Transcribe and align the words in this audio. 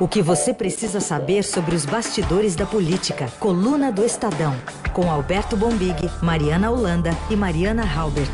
O 0.00 0.08
que 0.08 0.20
você 0.20 0.52
precisa 0.52 0.98
saber 0.98 1.44
sobre 1.44 1.72
os 1.72 1.86
bastidores 1.86 2.56
da 2.56 2.66
política. 2.66 3.28
Coluna 3.38 3.92
do 3.92 4.04
Estadão. 4.04 4.52
Com 4.92 5.08
Alberto 5.08 5.56
Bombig, 5.56 6.10
Mariana 6.20 6.68
Holanda 6.68 7.10
e 7.30 7.36
Mariana 7.36 7.84
Halbert. 7.84 8.32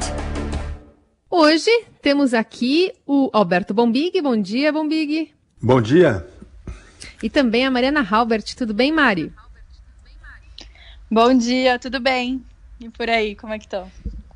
Hoje 1.28 1.70
temos 2.00 2.32
aqui 2.32 2.92
o 3.06 3.28
Alberto 3.30 3.74
Bombig. 3.74 4.22
Bom 4.22 4.40
dia, 4.40 4.72
Bombig. 4.72 5.34
Bom 5.60 5.82
dia. 5.82 6.26
E 7.22 7.28
também 7.28 7.66
a 7.66 7.70
Mariana 7.70 8.06
Halbert. 8.10 8.54
Tudo 8.56 8.72
bem, 8.72 8.90
Mari? 8.90 9.30
Bom 11.10 11.36
dia, 11.36 11.78
tudo 11.78 12.00
bem? 12.00 12.42
E 12.80 12.88
por 12.88 13.10
aí, 13.10 13.36
como 13.36 13.52
é 13.52 13.58
que 13.58 13.66
estão? 13.66 13.90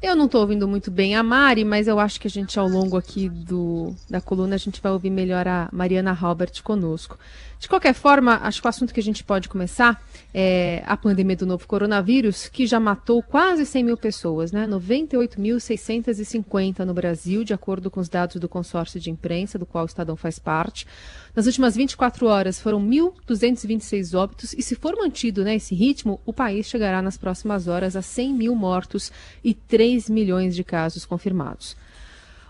Eu 0.05 0.15
não 0.15 0.27
estou 0.27 0.43
ouvindo 0.43 0.69
muito 0.69 0.91
bem 0.91 1.17
a 1.17 1.23
Mari, 1.23 1.65
mas 1.65 1.89
eu 1.89 1.99
acho 1.99 2.21
que 2.21 2.27
a 2.27 2.31
gente, 2.31 2.59
ao 2.59 2.69
longo 2.69 2.95
aqui 2.95 3.27
do, 3.27 3.95
da 4.11 4.21
coluna, 4.21 4.55
a 4.55 4.59
gente 4.59 4.79
vai 4.79 4.93
ouvir 4.93 5.09
melhor 5.09 5.49
a 5.49 5.67
Mariana 5.73 6.13
Halbert 6.13 6.63
conosco. 6.63 7.19
De 7.59 7.67
qualquer 7.67 7.95
forma, 7.95 8.39
acho 8.43 8.61
que 8.61 8.67
o 8.67 8.69
assunto 8.69 8.93
que 8.93 9.01
a 9.01 9.03
gente 9.03 9.25
pode 9.25 9.49
começar 9.49 10.05
é 10.35 10.83
a 10.87 10.95
pandemia 10.95 11.37
do 11.37 11.47
novo 11.47 11.67
coronavírus, 11.67 12.49
que 12.49 12.67
já 12.67 12.79
matou 12.79 13.23
quase 13.23 13.65
100 13.65 13.85
mil 13.85 13.97
pessoas, 13.97 14.53
né? 14.53 14.67
98.650 14.67 16.81
no 16.81 16.93
Brasil, 16.93 17.43
de 17.43 17.55
acordo 17.55 17.91
com 17.91 17.99
os 17.99 18.11
dados 18.11 18.37
do 18.37 18.47
consórcio 18.47 19.01
de 19.01 19.11
imprensa, 19.11 19.59
do 19.59 19.65
qual 19.65 19.85
o 19.85 19.87
Estadão 19.87 20.17
faz 20.17 20.39
parte. 20.39 20.87
Nas 21.35 21.47
últimas 21.47 21.75
24 21.75 22.27
horas 22.27 22.61
foram 22.61 22.81
1.226 22.81 24.17
óbitos, 24.17 24.53
e 24.53 24.63
se 24.63 24.77
for 24.77 24.95
mantido 24.97 25.43
né, 25.43 25.57
esse 25.57 25.75
ritmo, 25.75 26.21
o 26.25 26.33
país 26.33 26.67
chegará 26.67 27.03
nas 27.03 27.17
próximas 27.17 27.67
horas 27.67 27.97
a 27.97 28.03
100 28.03 28.35
mil 28.35 28.55
mortos 28.55 29.11
e 29.43 29.53
3 29.53 30.09
milhões 30.09 30.55
de 30.55 30.63
casos 30.63 31.05
confirmados. 31.05 31.77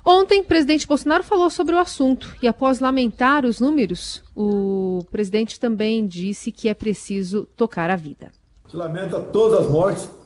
Ontem, 0.05 0.43
o 0.43 0.45
presidente 0.45 0.87
Bolsonaro 0.87 1.25
falou 1.25 1.49
sobre 1.49 1.75
o 1.75 1.79
assunto 1.79 2.37
e, 2.43 2.47
após 2.47 2.79
lamentar 2.79 3.47
os 3.47 3.59
números, 3.59 4.23
o 4.37 5.03
presidente 5.11 5.59
também 5.59 6.07
disse 6.07 6.53
que 6.53 6.69
é 6.69 6.75
preciso 6.75 7.49
tocar 7.57 7.89
a 7.89 7.97
vida. 7.97 8.31
Se 8.69 8.77
lamenta 8.77 9.19
todas 9.19 9.61
as 9.61 9.71
mortes. 9.71 10.24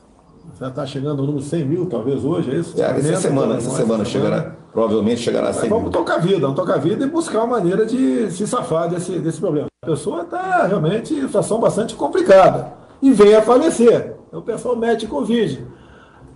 Já 0.57 0.67
está 0.69 0.85
chegando 0.85 1.19
ao 1.21 1.25
número 1.25 1.43
100 1.43 1.65
mil, 1.65 1.85
talvez 1.85 2.23
hoje, 2.23 2.51
é 2.51 2.55
isso? 2.55 2.81
É, 2.81 2.85
essa 2.85 3.15
semana, 3.17 3.55
essa 3.55 3.69
semana 3.71 4.05
chegará, 4.05 4.55
provavelmente 4.71 5.21
chegará 5.21 5.49
a 5.49 5.53
100 5.53 5.69
Vamos 5.69 5.83
mil. 5.85 5.91
tocar 5.91 6.15
a 6.15 6.19
vida, 6.19 6.39
vamos 6.39 6.55
tocar 6.55 6.75
a 6.75 6.77
vida 6.77 7.05
e 7.05 7.09
buscar 7.09 7.39
uma 7.39 7.57
maneira 7.57 7.85
de 7.85 8.31
se 8.31 8.47
safar 8.47 8.89
desse, 8.89 9.19
desse 9.19 9.39
problema. 9.39 9.67
A 9.83 9.85
pessoa 9.85 10.21
está 10.23 10.65
realmente 10.65 11.13
em 11.13 11.21
situação 11.21 11.59
bastante 11.59 11.95
complicada 11.95 12.73
e 13.01 13.11
vem 13.11 13.35
a 13.35 13.41
falecer. 13.41 14.15
O 14.31 14.41
pessoal 14.41 14.75
mete 14.75 15.07
Covid. 15.07 15.65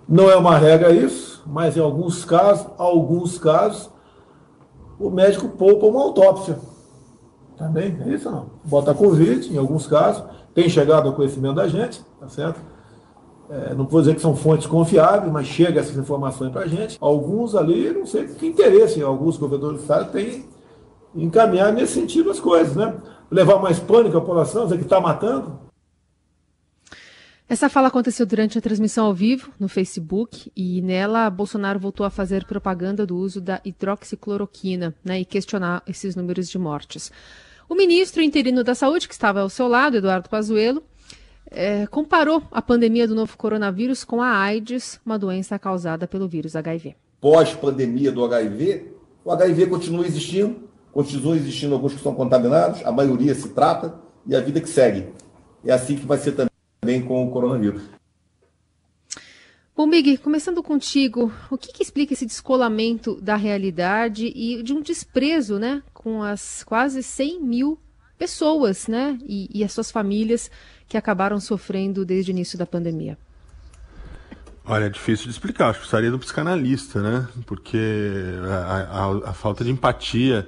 Não 0.07 0.29
é 0.29 0.35
uma 0.35 0.57
regra 0.57 0.91
isso, 0.91 1.43
mas 1.45 1.77
em 1.77 1.79
alguns 1.79 2.25
casos, 2.25 2.67
alguns 2.77 3.37
casos, 3.37 3.89
o 4.99 5.09
médico 5.09 5.47
poupa 5.49 5.85
uma 5.85 6.01
autópsia. 6.01 6.57
Também 7.57 7.97
é 8.05 8.09
isso 8.09 8.29
não. 8.29 8.47
Bota 8.63 8.93
Covid, 8.93 9.53
em 9.53 9.57
alguns 9.57 9.87
casos, 9.87 10.23
tem 10.53 10.67
chegado 10.69 11.07
ao 11.07 11.13
conhecimento 11.13 11.55
da 11.55 11.67
gente, 11.67 12.03
tá 12.19 12.27
certo? 12.27 12.59
É, 13.49 13.73
não 13.73 13.85
vou 13.85 14.01
dizer 14.01 14.15
que 14.15 14.21
são 14.21 14.35
fontes 14.35 14.65
confiáveis, 14.65 15.31
mas 15.31 15.47
chega 15.47 15.79
essas 15.79 15.97
informações 15.97 16.51
para 16.51 16.61
a 16.61 16.67
gente. 16.67 16.97
Alguns 16.99 17.55
ali, 17.55 17.91
não 17.91 18.05
sei 18.05 18.25
que 18.27 18.47
interesse, 18.47 19.01
alguns 19.01 19.37
governadores 19.37 19.79
do 19.79 19.83
Estado 19.83 20.11
têm 20.11 20.45
encaminhar 21.15 21.71
nesse 21.71 21.93
sentido 21.93 22.31
as 22.31 22.39
coisas, 22.39 22.75
né? 22.75 22.95
Levar 23.29 23.59
mais 23.59 23.79
pânico 23.79 24.17
à 24.17 24.21
população, 24.21 24.63
dizer 24.63 24.77
que 24.77 24.83
está 24.83 24.99
matando, 24.99 25.59
essa 27.53 27.69
fala 27.69 27.89
aconteceu 27.89 28.25
durante 28.25 28.57
a 28.57 28.61
transmissão 28.61 29.05
ao 29.05 29.13
vivo 29.13 29.51
no 29.59 29.67
Facebook 29.67 30.51
e 30.55 30.81
nela 30.81 31.29
Bolsonaro 31.29 31.79
voltou 31.79 32.03
a 32.03 32.09
fazer 32.09 32.45
propaganda 32.45 33.05
do 33.05 33.15
uso 33.17 33.41
da 33.41 33.61
hidroxicloroquina 33.63 34.95
né, 35.03 35.19
e 35.19 35.25
questionar 35.25 35.83
esses 35.85 36.15
números 36.15 36.49
de 36.49 36.57
mortes. 36.57 37.11
O 37.69 37.75
ministro 37.75 38.23
interino 38.23 38.63
da 38.63 38.73
Saúde, 38.73 39.07
que 39.07 39.13
estava 39.13 39.41
ao 39.41 39.49
seu 39.49 39.67
lado, 39.67 39.97
Eduardo 39.97 40.29
Pazuello, 40.29 40.81
é, 41.53 41.87
comparou 41.87 42.43
a 42.51 42.61
pandemia 42.61 43.07
do 43.07 43.15
novo 43.15 43.37
coronavírus 43.37 44.03
com 44.03 44.21
a 44.21 44.37
AIDS, 44.37 44.99
uma 45.05 45.17
doença 45.17 45.57
causada 45.57 46.07
pelo 46.07 46.27
vírus 46.27 46.55
HIV. 46.55 46.95
Pós-pandemia 47.21 48.11
do 48.11 48.25
HIV, 48.25 48.91
o 49.23 49.31
HIV 49.31 49.67
continua 49.67 50.05
existindo, 50.05 50.67
continua 50.91 51.35
existindo 51.35 51.73
alguns 51.73 51.93
que 51.93 52.01
são 52.01 52.13
contaminados, 52.13 52.85
a 52.85 52.91
maioria 52.91 53.33
se 53.33 53.49
trata 53.49 53.95
e 54.25 54.35
a 54.35 54.41
vida 54.41 54.59
que 54.59 54.69
segue. 54.69 55.07
É 55.63 55.71
assim 55.71 55.95
que 55.95 56.05
vai 56.05 56.17
ser 56.17 56.33
também 56.33 57.01
com 57.01 57.25
o 57.25 57.31
coronavírus. 57.31 57.83
Bom, 59.75 59.89
Big, 59.89 60.17
começando 60.17 60.61
contigo, 60.61 61.33
o 61.49 61.57
que, 61.57 61.73
que, 61.73 61.81
explica 61.81 62.13
esse 62.13 62.27
descolamento 62.27 63.19
da 63.19 63.35
realidade 63.35 64.27
e 64.27 64.61
de 64.61 64.71
um 64.71 64.81
desprezo, 64.81 65.57
né, 65.57 65.81
com 65.91 66.21
as 66.21 66.63
quase 66.63 67.01
100 67.01 67.41
mil 67.41 67.79
pessoas, 68.23 68.87
né, 68.87 69.19
e, 69.27 69.49
e 69.53 69.65
as 69.65 69.73
suas 69.73 69.91
famílias 69.91 70.49
que 70.87 70.95
acabaram 70.95 71.41
sofrendo 71.41 72.05
desde 72.05 72.31
o 72.31 72.33
início 72.33 72.57
da 72.57 72.65
pandemia? 72.65 73.17
Olha, 74.63 74.85
é 74.85 74.89
difícil 74.89 75.25
de 75.25 75.31
explicar, 75.31 75.65
acho 75.65 75.79
que 75.79 75.79
precisaria 75.81 76.15
um 76.15 76.17
psicanalista, 76.17 77.01
né, 77.01 77.27
porque 77.45 77.77
a, 78.49 79.27
a, 79.27 79.29
a 79.31 79.33
falta 79.33 79.61
de 79.65 79.71
empatia 79.71 80.47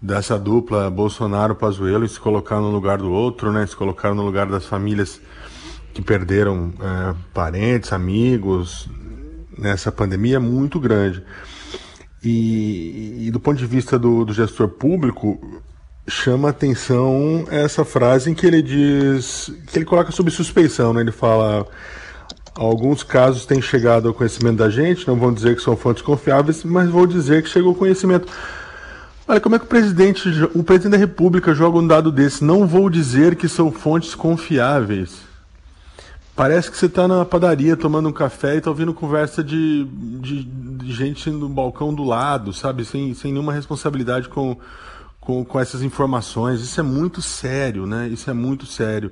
dessa 0.00 0.38
dupla 0.38 0.88
Bolsonaro-Pazuello 0.88 2.06
em 2.06 2.08
se 2.08 2.18
colocar 2.18 2.62
no 2.62 2.70
lugar 2.70 2.96
do 2.96 3.12
outro, 3.12 3.52
né, 3.52 3.66
se 3.66 3.76
colocar 3.76 4.14
no 4.14 4.22
lugar 4.22 4.46
das 4.46 4.64
famílias 4.64 5.20
que 5.92 6.00
perderam 6.00 6.72
é, 6.80 7.14
parentes, 7.34 7.92
amigos 7.92 8.88
nessa 9.58 9.92
pandemia 9.92 10.36
é 10.36 10.38
muito 10.38 10.80
grande. 10.80 11.22
E, 12.24 13.26
e 13.26 13.30
do 13.30 13.38
ponto 13.38 13.58
de 13.58 13.66
vista 13.66 13.98
do, 13.98 14.24
do, 14.24 14.32
gestor 14.32 14.68
público, 14.68 15.62
chama 16.08 16.50
atenção 16.50 17.44
essa 17.50 17.84
frase 17.84 18.30
em 18.30 18.34
que 18.34 18.46
ele 18.46 18.62
diz, 18.62 19.50
que 19.66 19.78
ele 19.78 19.84
coloca 19.84 20.12
sob 20.12 20.30
suspeição, 20.30 20.92
né? 20.92 21.00
Ele 21.00 21.12
fala 21.12 21.66
alguns 22.54 23.02
casos 23.02 23.44
têm 23.44 23.60
chegado 23.60 24.08
ao 24.08 24.14
conhecimento 24.14 24.56
da 24.56 24.70
gente, 24.70 25.06
não 25.06 25.16
vão 25.16 25.32
dizer 25.32 25.56
que 25.56 25.62
são 25.62 25.76
fontes 25.76 26.02
confiáveis, 26.02 26.64
mas 26.64 26.88
vou 26.88 27.06
dizer 27.06 27.42
que 27.42 27.48
chegou 27.48 27.70
ao 27.70 27.74
conhecimento. 27.74 28.26
Olha, 29.28 29.40
como 29.40 29.56
é 29.56 29.58
que 29.58 29.64
o 29.64 29.68
presidente, 29.68 30.28
o 30.54 30.62
presidente 30.62 30.92
da 30.92 30.96
República 30.96 31.52
joga 31.52 31.78
um 31.78 31.86
dado 31.86 32.12
desse? 32.12 32.44
Não 32.44 32.66
vou 32.66 32.88
dizer 32.88 33.34
que 33.34 33.48
são 33.48 33.72
fontes 33.72 34.14
confiáveis. 34.14 35.26
Parece 36.36 36.70
que 36.70 36.76
você 36.76 36.86
está 36.86 37.08
na 37.08 37.24
padaria 37.24 37.76
tomando 37.76 38.08
um 38.08 38.12
café 38.12 38.54
e 38.54 38.58
está 38.58 38.70
ouvindo 38.70 38.94
conversa 38.94 39.42
de, 39.42 39.84
de, 40.20 40.44
de, 40.44 40.92
gente 40.92 41.30
no 41.30 41.48
balcão 41.48 41.92
do 41.92 42.04
lado, 42.04 42.52
sabe? 42.52 42.84
Sem, 42.84 43.14
sem 43.14 43.32
nenhuma 43.32 43.54
responsabilidade 43.54 44.28
com, 44.28 44.56
com, 45.26 45.44
com 45.44 45.58
essas 45.58 45.82
informações. 45.82 46.60
Isso 46.60 46.78
é 46.78 46.82
muito 46.84 47.20
sério, 47.20 47.84
né? 47.84 48.08
Isso 48.08 48.30
é 48.30 48.32
muito 48.32 48.64
sério. 48.64 49.10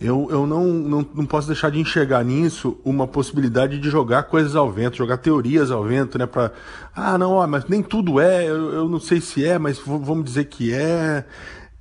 Eu, 0.00 0.26
eu 0.30 0.46
não, 0.46 0.64
não, 0.64 1.06
não 1.14 1.26
posso 1.26 1.46
deixar 1.46 1.70
de 1.70 1.78
enxergar 1.78 2.24
nisso 2.24 2.80
uma 2.82 3.06
possibilidade 3.06 3.78
de 3.78 3.90
jogar 3.90 4.22
coisas 4.22 4.56
ao 4.56 4.72
vento, 4.72 4.96
jogar 4.96 5.18
teorias 5.18 5.70
ao 5.70 5.84
vento, 5.84 6.16
né? 6.16 6.24
Pra, 6.24 6.50
ah, 6.96 7.18
não, 7.18 7.32
ó, 7.32 7.46
mas 7.46 7.66
nem 7.66 7.82
tudo 7.82 8.18
é, 8.18 8.48
eu, 8.48 8.72
eu 8.72 8.88
não 8.88 8.98
sei 8.98 9.20
se 9.20 9.44
é, 9.44 9.58
mas 9.58 9.78
vamos 9.78 10.24
dizer 10.24 10.46
que 10.46 10.72
é 10.72 11.26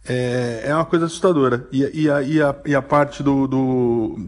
é, 0.05 0.63
é 0.65 0.75
uma 0.75 0.85
coisa 0.85 1.05
assustadora. 1.05 1.67
E, 1.71 2.01
e, 2.01 2.09
a, 2.09 2.21
e, 2.21 2.41
a, 2.41 2.55
e 2.65 2.75
a 2.75 2.81
parte 2.81 3.23
do, 3.23 3.47
do 3.47 4.19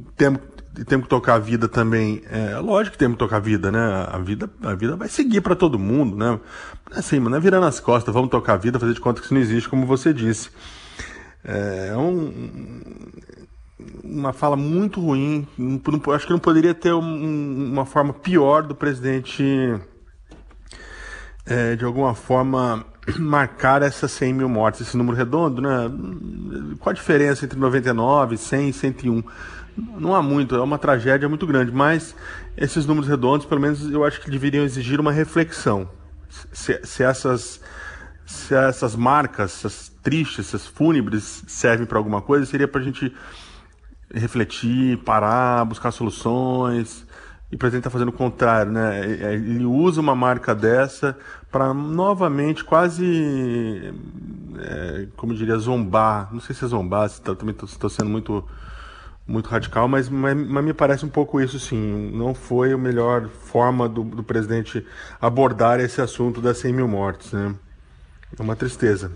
temos, 0.74 0.88
temos 0.88 1.04
que 1.06 1.10
tocar 1.10 1.36
a 1.36 1.40
vida 1.40 1.68
também, 1.68 2.24
é 2.30 2.58
lógico 2.58 2.94
que 2.94 2.98
temos 2.98 3.16
que 3.16 3.20
tocar 3.20 3.38
a 3.38 3.40
vida, 3.40 3.72
né? 3.72 4.08
A 4.10 4.18
vida, 4.18 4.50
a 4.64 4.74
vida 4.74 4.96
vai 4.96 5.08
seguir 5.08 5.42
para 5.42 5.56
todo 5.56 5.78
mundo, 5.78 6.16
né? 6.16 6.40
Assim, 6.92 7.20
não 7.20 7.36
é 7.36 7.40
virando 7.40 7.66
as 7.66 7.80
costas, 7.80 8.14
vamos 8.14 8.30
tocar 8.30 8.54
a 8.54 8.58
vida, 8.58 8.80
fazer 8.80 8.94
de 8.94 9.02
conta 9.02 9.20
que 9.20 9.26
isso 9.26 9.34
não 9.34 9.42
existe, 9.42 9.70
como 9.70 9.86
você 9.86 10.14
disse. 10.14 10.50
É 11.44 11.96
um, 11.98 12.72
uma 14.04 14.34
fala 14.34 14.56
muito 14.56 15.02
ruim. 15.02 15.48
Não, 15.58 15.82
acho 16.14 16.26
que 16.26 16.34
não 16.34 16.40
poderia 16.40 16.74
ter 16.74 16.94
um, 16.94 17.72
uma 17.72 17.86
forma 17.86 18.14
pior 18.14 18.64
do 18.64 18.76
presidente, 18.76 19.44
é, 21.46 21.76
de 21.76 21.84
alguma 21.84 22.14
forma, 22.14 22.86
marcar 23.18 23.82
essas 23.82 24.12
100 24.12 24.34
mil 24.34 24.50
mortes, 24.50 24.82
esse 24.82 24.96
número 24.96 25.18
redondo, 25.18 25.62
né? 25.62 25.92
Qual 26.80 26.92
a 26.92 26.96
diferença 26.96 27.46
entre 27.46 27.60
99, 27.60 28.38
100 28.38 28.70
e 28.70 28.74
101? 28.74 29.24
Não 29.78 30.16
há 30.16 30.22
muito, 30.22 30.56
é 30.56 30.62
uma 30.62 30.78
tragédia 30.78 31.30
muito 31.30 31.48
grande, 31.48 31.72
mas 31.72 32.16
esses 32.58 32.86
números 32.86 33.10
redondos, 33.10 33.46
pelo 33.46 33.62
menos, 33.62 33.90
eu 33.92 34.04
acho 34.04 34.20
que 34.22 34.30
deveriam 34.30 34.64
exigir 34.64 35.00
uma 35.00 35.12
reflexão. 35.12 35.90
Se, 36.30 36.80
se 36.84 37.04
essas, 37.04 37.62
se 38.26 38.54
essas 38.54 38.96
marcas, 38.96 39.58
essas 39.58 39.90
tristes, 40.02 40.48
essas 40.48 40.68
fúnebres 40.68 41.44
servem 41.48 41.86
para 41.86 41.98
alguma 41.98 42.22
coisa, 42.22 42.46
seria 42.46 42.68
para 42.68 42.82
a 42.82 42.84
gente 42.84 43.14
refletir, 44.14 44.98
parar, 45.00 45.66
buscar 45.66 45.92
soluções. 45.92 47.06
E 47.52 47.56
o 47.56 47.58
presidente 47.58 47.82
está 47.82 47.90
fazendo 47.90 48.10
o 48.10 48.14
contrário, 48.14 48.72
né? 48.72 49.02
Ele 49.34 49.66
usa 49.66 50.00
uma 50.00 50.16
marca 50.16 50.56
dessa 50.56 51.18
para 51.52 51.74
novamente 51.74 52.64
quase, 52.64 53.94
é, 54.58 55.08
como 55.18 55.34
diria, 55.34 55.58
zombar. 55.58 56.30
Não 56.32 56.40
sei 56.40 56.56
se 56.56 56.64
é 56.64 56.68
zombar, 56.68 57.10
se 57.10 57.22
tá, 57.22 57.36
também 57.36 57.54
estou 57.54 57.90
sendo 57.90 58.10
muito, 58.10 58.48
muito 59.28 59.48
radical, 59.48 59.88
mas, 59.88 60.10
mas, 60.10 60.36
mas, 60.36 60.64
me 60.64 60.74
parece 60.74 61.06
um 61.06 61.10
pouco 61.10 61.40
isso 61.40 61.60
sim. 61.60 62.12
Não 62.14 62.34
foi 62.34 62.74
a 62.74 62.78
melhor 62.78 63.30
forma 63.30 63.88
do, 63.88 64.04
do 64.04 64.24
presidente 64.24 64.86
abordar 65.20 65.80
esse 65.80 66.02
assunto 66.02 66.42
das 66.42 66.58
100 66.58 66.74
mil 66.74 66.88
mortes, 66.88 67.32
né? 67.32 67.56
É 68.38 68.42
uma 68.42 68.56
tristeza. 68.56 69.12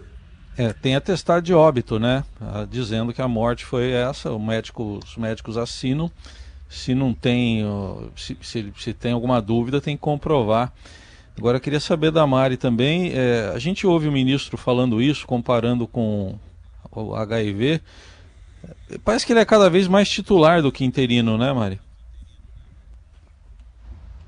É, 0.58 0.72
tem 0.72 0.96
atestado 0.96 1.42
de 1.42 1.54
óbito, 1.54 2.00
né? 2.00 2.24
Ah, 2.40 2.66
dizendo 2.70 3.14
que 3.14 3.22
a 3.22 3.28
morte 3.28 3.66
foi 3.66 3.92
essa. 3.92 4.32
O 4.32 4.40
médico, 4.40 5.00
os 5.04 5.18
médicos 5.18 5.58
assinam. 5.58 6.10
Se 6.70 6.96
não 6.96 7.14
tem, 7.14 7.64
se, 8.16 8.38
se, 8.42 8.74
se 8.78 8.94
tem 8.94 9.12
alguma 9.12 9.42
dúvida, 9.42 9.82
tem 9.82 9.96
que 9.96 10.02
comprovar. 10.02 10.72
Agora, 11.38 11.58
eu 11.58 11.62
queria 11.62 11.80
saber 11.80 12.12
da 12.12 12.26
Mari 12.26 12.56
também. 12.56 13.12
É, 13.14 13.52
a 13.54 13.60
gente 13.60 13.86
ouve 13.86 14.08
o 14.08 14.12
ministro 14.12 14.58
falando 14.58 15.02
isso, 15.02 15.28
comparando 15.28 15.86
com 15.86 16.40
o 16.92 17.14
HIV. 17.14 17.82
Parece 19.04 19.26
que 19.26 19.34
ele 19.34 19.40
é 19.40 19.46
cada 19.46 19.70
vez 19.70 19.88
mais 19.88 20.10
titular 20.10 20.62
do 20.62 20.72
que 20.72 20.86
interino, 20.86 21.38
né, 21.38 21.52
Mari? 21.54 21.80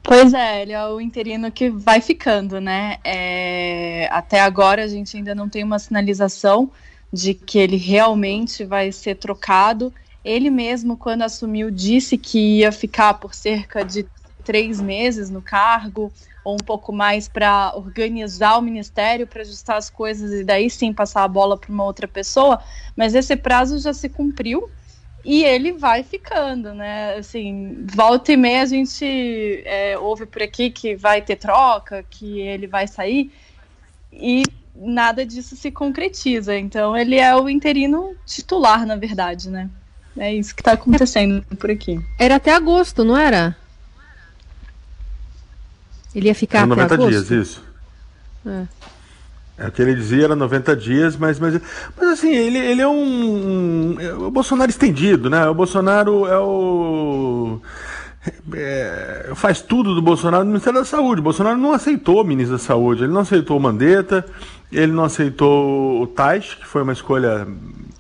Pois 0.04 0.34
é, 0.34 0.62
ele 0.62 0.72
é 0.72 0.88
o 0.88 1.02
interino 1.02 1.52
que 1.52 1.70
vai 1.70 2.00
ficando, 2.00 2.62
né? 2.62 2.98
É, 3.04 4.08
até 4.10 4.40
agora 4.40 4.84
a 4.84 4.88
gente 4.88 5.18
ainda 5.18 5.36
não 5.36 5.50
tem 5.50 5.66
uma 5.66 5.80
sinalização 5.80 6.72
de 7.12 7.34
que 7.34 7.60
ele 7.60 7.76
realmente 7.76 8.64
vai 8.64 8.92
ser 8.92 9.16
trocado. 9.16 9.94
Ele 10.24 10.50
mesmo, 10.50 10.96
quando 10.96 11.24
assumiu, 11.24 11.70
disse 11.70 12.18
que 12.18 12.60
ia 12.60 12.72
ficar 12.72 13.16
por 13.16 13.34
cerca 13.34 13.84
de 13.84 14.06
três 14.46 14.80
meses 14.80 15.30
no 15.30 15.42
cargo, 15.42 16.12
ou 16.48 16.54
um 16.54 16.64
pouco 16.64 16.94
mais 16.94 17.28
para 17.28 17.74
organizar 17.76 18.58
o 18.58 18.62
ministério, 18.62 19.28
para 19.28 19.42
ajustar 19.42 19.76
as 19.76 19.90
coisas 19.90 20.32
e 20.32 20.46
daí 20.46 20.70
sim 20.70 20.94
passar 20.94 21.26
a 21.26 21.28
bola 21.28 21.58
para 21.58 21.70
uma 21.70 21.84
outra 21.84 22.08
pessoa. 22.08 22.62
Mas 22.96 23.14
esse 23.14 23.36
prazo 23.36 23.78
já 23.80 23.94
se 23.94 24.08
cumpriu 24.08 24.72
e 25.26 25.44
ele 25.44 25.74
vai 25.74 26.04
ficando, 26.04 26.74
né? 26.74 27.16
Assim, 27.16 27.86
volta 27.94 28.32
e 28.32 28.38
meia 28.38 28.62
a 28.62 28.66
gente 28.66 29.62
é, 29.66 29.98
ouve 29.98 30.26
por 30.26 30.42
aqui 30.42 30.70
que 30.72 30.96
vai 30.96 31.22
ter 31.22 31.36
troca, 31.36 32.06
que 32.10 32.40
ele 32.40 32.66
vai 32.66 32.88
sair, 32.88 33.30
e 34.14 34.44
nada 34.74 35.26
disso 35.26 35.54
se 35.58 35.70
concretiza. 35.70 36.58
Então, 36.58 36.96
ele 36.96 37.18
é 37.18 37.36
o 37.36 37.50
interino 37.50 38.16
titular, 38.26 38.86
na 38.86 38.96
verdade, 38.96 39.50
né? 39.50 39.70
É 40.18 40.34
isso 40.34 40.56
que 40.56 40.62
está 40.62 40.72
acontecendo 40.72 41.44
por 41.60 41.70
aqui. 41.70 42.00
Era 42.18 42.36
até 42.36 42.54
agosto, 42.54 43.04
não 43.04 43.18
era? 43.18 43.54
Ele 46.18 46.30
ia 46.30 46.36
ficar 46.36 46.60
era 46.60 46.68
90 46.68 46.86
até 46.86 46.94
agosto? 46.96 47.10
dias, 47.12 47.30
isso. 47.30 47.64
É. 48.44 48.64
É 49.56 49.68
o 49.68 49.72
que 49.72 49.82
ele 49.84 49.94
dizia, 49.94 50.24
era 50.24 50.36
90 50.36 50.76
dias, 50.76 51.16
mas, 51.16 51.40
mas, 51.40 51.62
mas 51.96 52.10
assim, 52.10 52.34
ele, 52.34 52.58
ele 52.58 52.82
é 52.82 52.88
um, 52.88 53.96
um 53.96 54.00
é 54.00 54.14
o 54.14 54.32
Bolsonaro 54.32 54.70
estendido, 54.70 55.30
né? 55.30 55.48
O 55.48 55.54
Bolsonaro 55.54 56.26
é 56.26 56.40
o. 56.40 57.60
É, 58.52 59.32
faz 59.36 59.62
tudo 59.62 59.94
do 59.94 60.02
Bolsonaro 60.02 60.44
no 60.44 60.50
Ministério 60.50 60.80
da 60.80 60.86
Saúde. 60.86 61.22
O 61.22 61.24
Bolsonaro 61.24 61.58
não 61.58 61.72
aceitou 61.72 62.22
o 62.22 62.24
ministro 62.24 62.58
da 62.58 62.64
Saúde, 62.64 63.04
ele 63.04 63.14
não 63.14 63.22
aceitou 63.22 63.58
o 63.58 63.60
Mandetta, 63.60 64.26
ele 64.72 64.92
não 64.92 65.04
aceitou 65.04 66.02
o 66.02 66.08
Tais, 66.08 66.56
que 66.56 66.66
foi 66.66 66.82
uma 66.82 66.94
escolha 66.94 67.48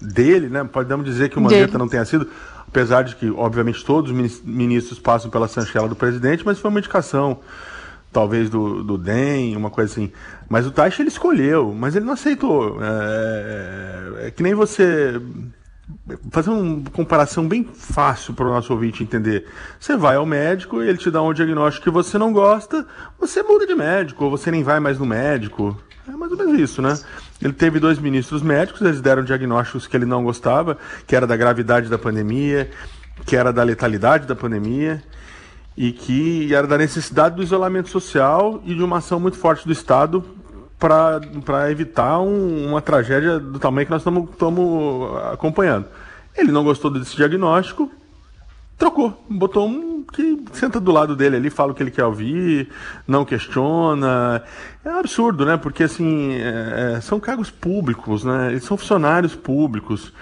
dele, 0.02 0.50
né? 0.50 0.64
Podemos 0.64 1.06
dizer 1.06 1.30
que 1.30 1.38
o 1.38 1.42
Mandetta 1.42 1.78
não 1.78 1.88
tenha 1.88 2.04
sido, 2.04 2.28
apesar 2.68 3.04
de 3.04 3.16
que, 3.16 3.30
obviamente, 3.30 3.86
todos 3.86 4.12
os 4.12 4.42
ministros 4.44 4.98
passam 4.98 5.30
pela 5.30 5.48
sanchela 5.48 5.88
do 5.88 5.96
presidente, 5.96 6.44
mas 6.44 6.58
foi 6.58 6.70
uma 6.72 6.80
indicação 6.80 7.40
talvez 8.12 8.50
do, 8.50 8.84
do 8.84 8.98
DEM, 8.98 9.56
uma 9.56 9.70
coisa 9.70 9.92
assim. 9.92 10.12
Mas 10.50 10.66
o 10.66 10.72
Taixa 10.72 11.02
ele 11.02 11.10
escolheu, 11.10 11.74
mas 11.74 11.96
ele 11.96 12.06
não 12.06 12.14
aceitou. 12.14 12.80
É, 12.82 14.24
é, 14.24 14.28
é 14.28 14.32
que 14.32 14.44
nem 14.44 14.54
você. 14.54 15.22
Fazer 16.32 16.50
uma 16.50 16.84
comparação 16.92 17.48
bem 17.48 17.64
fácil 17.64 18.34
para 18.34 18.46
o 18.46 18.50
nosso 18.50 18.74
ouvinte 18.74 19.04
entender. 19.04 19.48
Você 19.80 19.96
vai 19.96 20.18
ao 20.18 20.26
médico 20.26 20.84
e 20.84 20.88
ele 20.90 20.98
te 20.98 21.10
dá 21.10 21.22
um 21.22 21.34
diagnóstico 21.34 21.86
que 21.86 21.90
você 21.90 22.18
não 22.18 22.34
gosta, 22.34 22.86
você 23.18 23.42
muda 23.42 23.66
de 23.66 23.74
médico, 23.74 24.26
ou 24.26 24.32
você 24.32 24.52
nem 24.52 24.64
vai 24.64 24.82
mais 24.82 25.00
no 25.00 25.06
médico. 25.06 25.78
É 26.06 26.12
mais 26.12 26.32
ou 26.32 26.38
menos 26.38 26.60
isso, 26.60 26.82
né? 26.82 26.98
Ele 27.42 27.54
teve 27.54 27.80
dois 27.80 28.00
ministros 28.00 28.42
médicos, 28.42 28.82
eles 28.82 29.00
deram 29.00 29.24
diagnósticos 29.24 29.88
que 29.88 29.96
ele 29.96 30.06
não 30.06 30.24
gostava, 30.26 30.78
que 31.06 31.16
era 31.16 31.26
da 31.26 31.38
gravidade 31.38 31.90
da 31.90 31.98
pandemia, 31.98 32.70
que 33.26 33.36
era 33.38 33.54
da 33.54 33.64
letalidade 33.64 34.28
da 34.28 34.36
pandemia 34.36 35.02
e 35.78 35.92
que 35.92 36.54
era 36.54 36.66
da 36.66 36.78
necessidade 36.78 37.36
do 37.36 37.44
isolamento 37.44 37.90
social 37.90 38.60
e 38.66 38.74
de 38.74 38.82
uma 38.82 38.98
ação 38.98 39.20
muito 39.20 39.38
forte 39.38 39.66
do 39.66 39.72
Estado 39.72 40.26
para 40.80 41.72
evitar 41.72 42.20
um, 42.20 42.68
uma 42.68 42.82
tragédia 42.82 43.40
do 43.40 43.60
tamanho 43.60 43.86
que 43.86 43.92
nós 43.92 44.02
estamos 44.02 44.28
acompanhando. 45.32 45.86
Ele 46.36 46.52
não 46.52 46.64
gostou 46.64 46.90
desse 46.90 47.16
diagnóstico, 47.16 47.92
trocou, 48.78 49.24
botou 49.30 49.68
um 49.68 50.04
que 50.12 50.44
senta 50.54 50.80
do 50.80 50.92
lado 50.92 51.16
dele 51.16 51.36
ali, 51.36 51.50
fala 51.50 51.72
o 51.72 51.76
que 51.76 51.84
ele 51.84 51.92
quer 51.92 52.06
ouvir, 52.06 52.70
não 53.08 53.26
questiona. 53.26 54.44
É 54.84 54.90
um 54.90 55.00
absurdo, 55.00 55.46
né? 55.46 55.58
Porque 55.58 55.84
assim, 55.84 56.34
é, 56.36 56.96
é 56.96 57.02
são 57.02 57.20
cargos 57.20 57.52
públicos, 57.52 58.24
né? 58.24 58.52
Eles 58.52 58.64
são 58.64 58.78
funcionários 58.78 59.36
públicos. 59.36 60.14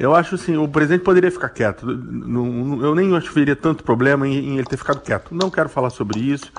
Eu 0.00 0.14
acho 0.14 0.34
assim, 0.36 0.56
o 0.56 0.66
presidente 0.66 1.02
poderia 1.02 1.30
ficar 1.30 1.50
quieto. 1.50 1.86
Eu 1.86 2.94
nem 2.94 3.14
acho 3.14 3.28
que 3.28 3.34
teria 3.34 3.54
tanto 3.54 3.84
problema 3.84 4.26
em, 4.26 4.32
em, 4.32 4.54
ele 4.54 4.64
ter 4.64 4.78
ficado 4.78 4.98
quieto. 5.02 5.34
Não 5.34 5.50
quero 5.50 5.68
falar 5.68 5.90
sobre 5.90 6.18
isso. 6.18 6.50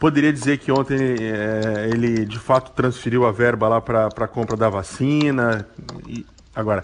Poderia 0.00 0.32
dizer 0.32 0.56
que 0.56 0.72
ontem 0.72 0.96
é, 0.96 1.90
ele 1.92 2.24
de 2.24 2.38
fato 2.38 2.72
transferiu 2.72 3.26
a 3.26 3.32
verba 3.32 3.68
lá 3.68 3.82
para 3.82 4.06
a 4.06 4.26
compra 4.26 4.56
da 4.56 4.70
vacina. 4.70 5.68
E, 6.08 6.24
agora, 6.56 6.82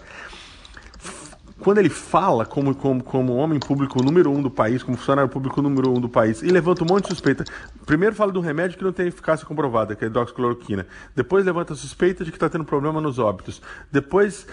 quando 1.61 1.79
ele 1.79 1.91
fala 1.91 2.45
como, 2.45 2.75
como, 2.75 3.03
como 3.05 3.35
homem 3.37 3.61
público 3.61 4.03
número 4.03 4.31
um 4.31 4.43
do 4.43 4.51
país, 4.51 4.83
como 4.83 4.97
funcionário 4.97 5.31
público 5.31 5.61
número 5.61 5.91
um 5.91 6.01
do 6.01 6.09
país, 6.09 6.43
e 6.43 6.47
levanta 6.47 6.83
um 6.83 6.87
monte 6.87 7.05
de 7.05 7.11
suspeita. 7.11 7.45
Primeiro 7.87 8.15
fala 8.15 8.33
do 8.33 8.41
remédio 8.41 8.79
que 8.79 8.85
não 8.85 8.93
tem 8.93 9.09
eficácia 9.09 9.47
comprovada, 9.47 9.95
que 9.95 10.05
é 10.05 10.07
a 10.07 10.11
hidroxicloroquina. 10.11 10.87
Depois 11.15 11.45
levanta 11.45 11.75
a 11.75 11.77
suspeita 11.77 12.25
de 12.25 12.31
que 12.31 12.37
está 12.37 12.49
tendo 12.49 12.65
problema 12.65 13.01
nos 13.01 13.19
óbitos. 13.19 13.61
Depois 13.93 14.47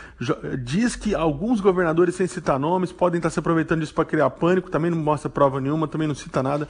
diz 0.64 0.96
que 0.96 1.16
alguns 1.16 1.62
governadores, 1.62 2.16
sem 2.16 2.28
citar 2.28 2.60
nomes, 2.60 2.92
podem 2.92 3.18
estar 3.18 3.30
se 3.30 3.40
aproveitando 3.40 3.80
disso 3.80 3.94
para 3.94 4.06
criar 4.06 4.30
pânico, 4.30 4.70
também 4.70 4.92
não 4.92 4.98
mostra 4.98 5.30
prova 5.30 5.62
nenhuma, 5.62 5.88
também 5.88 6.08
não 6.08 6.16
cita 6.16 6.44
nada. 6.44 6.68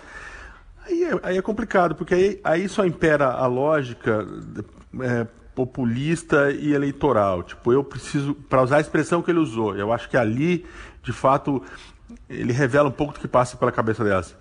Aí 0.85 1.03
é, 1.03 1.19
aí 1.23 1.37
é 1.37 1.41
complicado, 1.41 1.95
porque 1.95 2.13
aí, 2.13 2.39
aí 2.43 2.69
só 2.69 2.85
impera 2.85 3.31
a 3.31 3.45
lógica 3.45 4.25
é, 5.01 5.27
populista 5.57 6.51
e 6.51 6.71
eleitoral. 6.71 7.41
Tipo, 7.41 7.73
eu 7.73 7.83
preciso, 7.83 8.35
para 8.35 8.61
usar 8.61 8.77
a 8.77 8.79
expressão 8.79 9.23
que 9.23 9.31
ele 9.31 9.39
usou, 9.39 9.75
eu 9.75 9.91
acho 9.91 10.07
que 10.07 10.15
ali, 10.15 10.63
de 11.01 11.11
fato, 11.11 11.63
ele 12.29 12.53
revela 12.53 12.87
um 12.87 12.91
pouco 12.91 13.13
do 13.13 13.19
que 13.19 13.27
passa 13.27 13.57
pela 13.57 13.71
cabeça 13.71 14.03
dessa, 14.03 14.37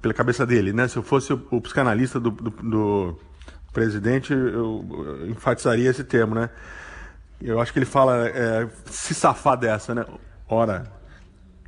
pela 0.00 0.14
cabeça 0.14 0.46
dele, 0.46 0.72
né? 0.72 0.88
Se 0.88 0.96
eu 0.96 1.02
fosse 1.02 1.34
o, 1.34 1.46
o 1.50 1.60
psicanalista 1.60 2.18
do, 2.18 2.30
do, 2.30 2.50
do, 2.50 3.20
presidente, 3.74 4.32
eu 4.32 5.26
enfatizaria 5.28 5.90
esse 5.90 6.02
termo, 6.02 6.34
né? 6.34 6.48
Eu 7.42 7.60
acho 7.60 7.70
que 7.70 7.78
ele 7.78 7.84
fala 7.84 8.26
é, 8.28 8.66
se 8.86 9.12
safar 9.12 9.58
dessa, 9.58 9.94
né? 9.94 10.06
Ora, 10.48 10.84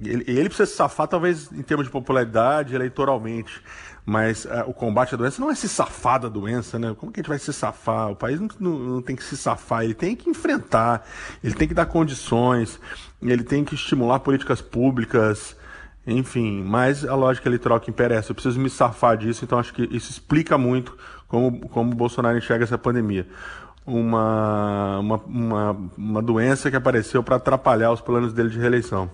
ele, 0.00 0.24
ele 0.26 0.48
precisa 0.48 0.64
se 0.64 0.74
safar, 0.74 1.06
talvez 1.06 1.52
em 1.52 1.62
termos 1.62 1.84
de 1.84 1.92
popularidade, 1.92 2.74
eleitoralmente. 2.74 3.62
Mas 4.06 4.44
uh, 4.44 4.62
o 4.68 4.72
combate 4.72 5.14
à 5.14 5.18
doença 5.18 5.40
não 5.40 5.50
é 5.50 5.54
se 5.56 5.68
safar 5.68 6.20
da 6.20 6.28
doença, 6.28 6.78
né? 6.78 6.94
Como 6.96 7.10
que 7.10 7.18
a 7.18 7.22
gente 7.22 7.28
vai 7.28 7.40
se 7.40 7.52
safar? 7.52 8.12
O 8.12 8.14
país 8.14 8.38
não, 8.38 8.48
não, 8.60 8.78
não, 8.78 9.02
tem 9.02 9.16
que 9.16 9.24
se 9.24 9.36
safar, 9.36 9.82
ele 9.82 9.94
tem 9.94 10.14
que 10.14 10.30
enfrentar, 10.30 11.04
ele 11.42 11.54
tem 11.54 11.66
que 11.66 11.74
dar 11.74 11.86
condições, 11.86 12.78
ele 13.20 13.42
tem 13.42 13.64
que 13.64 13.74
estimular 13.74 14.20
políticas 14.20 14.60
públicas, 14.60 15.56
enfim. 16.06 16.62
Mas 16.62 17.04
a 17.04 17.16
lógica 17.16 17.48
eleitoral 17.48 17.80
que 17.80 17.90
impera 17.90 18.14
é. 18.14 18.18
Eu 18.18 18.32
preciso 18.32 18.60
me 18.60 18.70
safar 18.70 19.16
disso, 19.16 19.44
então 19.44 19.58
acho 19.58 19.74
que 19.74 19.82
isso 19.90 20.08
explica 20.08 20.56
muito 20.56 20.96
como, 21.26 21.68
como 21.68 21.90
o 21.90 21.96
Bolsonaro 21.96 22.38
enxerga 22.38 22.62
essa 22.62 22.78
pandemia. 22.78 23.26
Uma, 23.84 25.00
uma, 25.00 25.16
uma, 25.16 25.90
uma 25.98 26.22
doença 26.22 26.70
que 26.70 26.76
apareceu 26.76 27.24
para 27.24 27.36
atrapalhar 27.36 27.90
os 27.90 28.00
planos 28.00 28.32
dele 28.32 28.50
de 28.50 28.58
reeleição. 28.60 29.10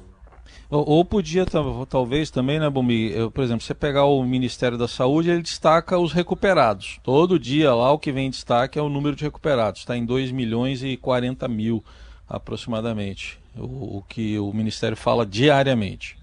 Ou, 0.74 1.04
podia, 1.04 1.44
talvez 1.86 2.30
também, 2.30 2.58
né, 2.58 2.70
Bumi? 2.70 3.12
Por 3.34 3.44
exemplo, 3.44 3.62
você 3.62 3.74
pegar 3.74 4.06
o 4.06 4.24
Ministério 4.24 4.78
da 4.78 4.88
Saúde, 4.88 5.28
ele 5.28 5.42
destaca 5.42 5.98
os 5.98 6.14
recuperados. 6.14 6.98
Todo 7.02 7.38
dia 7.38 7.74
lá 7.74 7.92
o 7.92 7.98
que 7.98 8.10
vem 8.10 8.28
em 8.28 8.30
destaque 8.30 8.78
é 8.78 8.82
o 8.82 8.88
número 8.88 9.14
de 9.14 9.22
recuperados. 9.22 9.82
Está 9.82 9.98
em 9.98 10.06
2 10.06 10.32
milhões 10.32 10.82
e 10.82 10.96
40 10.96 11.46
mil 11.46 11.84
aproximadamente. 12.26 13.38
O, 13.54 13.98
o 13.98 14.04
que 14.08 14.38
o 14.38 14.50
Ministério 14.54 14.96
fala 14.96 15.26
diariamente. 15.26 16.16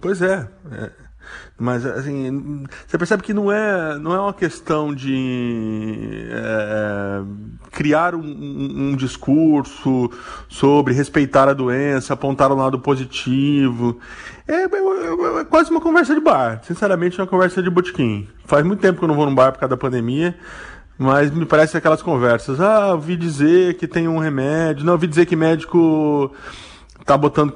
Pois 0.00 0.22
é. 0.22 0.48
é. 0.70 1.07
Mas, 1.58 1.84
assim, 1.84 2.64
você 2.86 2.96
percebe 2.96 3.22
que 3.22 3.34
não 3.34 3.50
é, 3.50 3.98
não 3.98 4.14
é 4.14 4.20
uma 4.20 4.32
questão 4.32 4.94
de 4.94 6.28
é, 6.30 7.22
criar 7.72 8.14
um, 8.14 8.20
um, 8.20 8.96
discurso 8.96 10.10
sobre 10.48 10.94
respeitar 10.94 11.48
a 11.48 11.52
doença, 11.52 12.14
apontar 12.14 12.52
um 12.52 12.56
lado 12.56 12.78
positivo. 12.78 13.98
É, 14.46 14.54
é, 14.54 14.64
é, 14.64 15.40
é, 15.40 15.44
quase 15.44 15.70
uma 15.70 15.80
conversa 15.80 16.14
de 16.14 16.20
bar. 16.20 16.60
Sinceramente, 16.62 17.18
é 17.18 17.22
uma 17.22 17.28
conversa 17.28 17.60
de 17.60 17.68
botequim. 17.68 18.28
Faz 18.44 18.64
muito 18.64 18.80
tempo 18.80 18.98
que 18.98 19.04
eu 19.04 19.08
não 19.08 19.16
vou 19.16 19.26
num 19.26 19.34
bar 19.34 19.50
por 19.50 19.58
causa 19.58 19.70
da 19.70 19.76
pandemia. 19.76 20.36
Mas 20.96 21.30
me 21.30 21.44
parece 21.44 21.76
aquelas 21.76 22.02
conversas. 22.02 22.60
Ah, 22.60 22.92
ouvi 22.92 23.16
dizer 23.16 23.74
que 23.74 23.86
tem 23.86 24.08
um 24.08 24.18
remédio. 24.18 24.84
Não, 24.84 24.94
ouvi 24.94 25.06
dizer 25.06 25.26
que 25.26 25.36
médico 25.36 26.32
tá 27.08 27.16
botando 27.16 27.54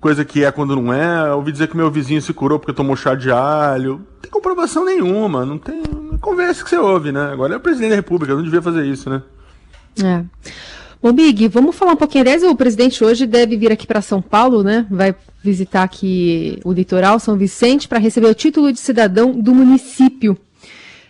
coisa 0.00 0.24
que 0.24 0.44
é 0.44 0.52
quando 0.52 0.76
não 0.76 0.94
é. 0.94 1.28
Eu 1.28 1.36
ouvi 1.36 1.50
dizer 1.50 1.66
que 1.66 1.76
meu 1.76 1.90
vizinho 1.90 2.22
se 2.22 2.32
curou 2.32 2.60
porque 2.60 2.72
tomou 2.72 2.94
chá 2.94 3.16
de 3.16 3.30
alho. 3.30 3.98
Não 3.98 4.20
tem 4.22 4.30
comprovação 4.30 4.84
nenhuma, 4.84 5.44
não 5.44 5.58
tem. 5.58 5.82
Conversa 6.20 6.62
que 6.62 6.70
você 6.70 6.78
ouve, 6.78 7.10
né? 7.10 7.32
Agora 7.32 7.54
é 7.54 7.56
o 7.56 7.60
presidente 7.60 7.90
da 7.90 7.96
República, 7.96 8.34
não 8.34 8.42
devia 8.42 8.62
fazer 8.62 8.86
isso, 8.86 9.10
né? 9.10 9.20
É. 10.02 10.24
Bom, 11.02 11.12
Big, 11.12 11.48
vamos 11.48 11.74
falar 11.76 11.92
um 11.92 11.96
pouquinho. 11.96 12.22
Aliás, 12.22 12.42
o 12.44 12.54
presidente 12.54 13.04
hoje 13.04 13.26
deve 13.26 13.56
vir 13.56 13.72
aqui 13.72 13.86
para 13.86 14.00
São 14.00 14.22
Paulo, 14.22 14.62
né? 14.62 14.86
Vai 14.88 15.14
visitar 15.42 15.82
aqui 15.82 16.58
o 16.64 16.72
litoral, 16.72 17.18
São 17.18 17.36
Vicente, 17.36 17.88
para 17.88 17.98
receber 17.98 18.28
o 18.28 18.34
título 18.34 18.72
de 18.72 18.78
cidadão 18.78 19.32
do 19.32 19.54
município. 19.54 20.38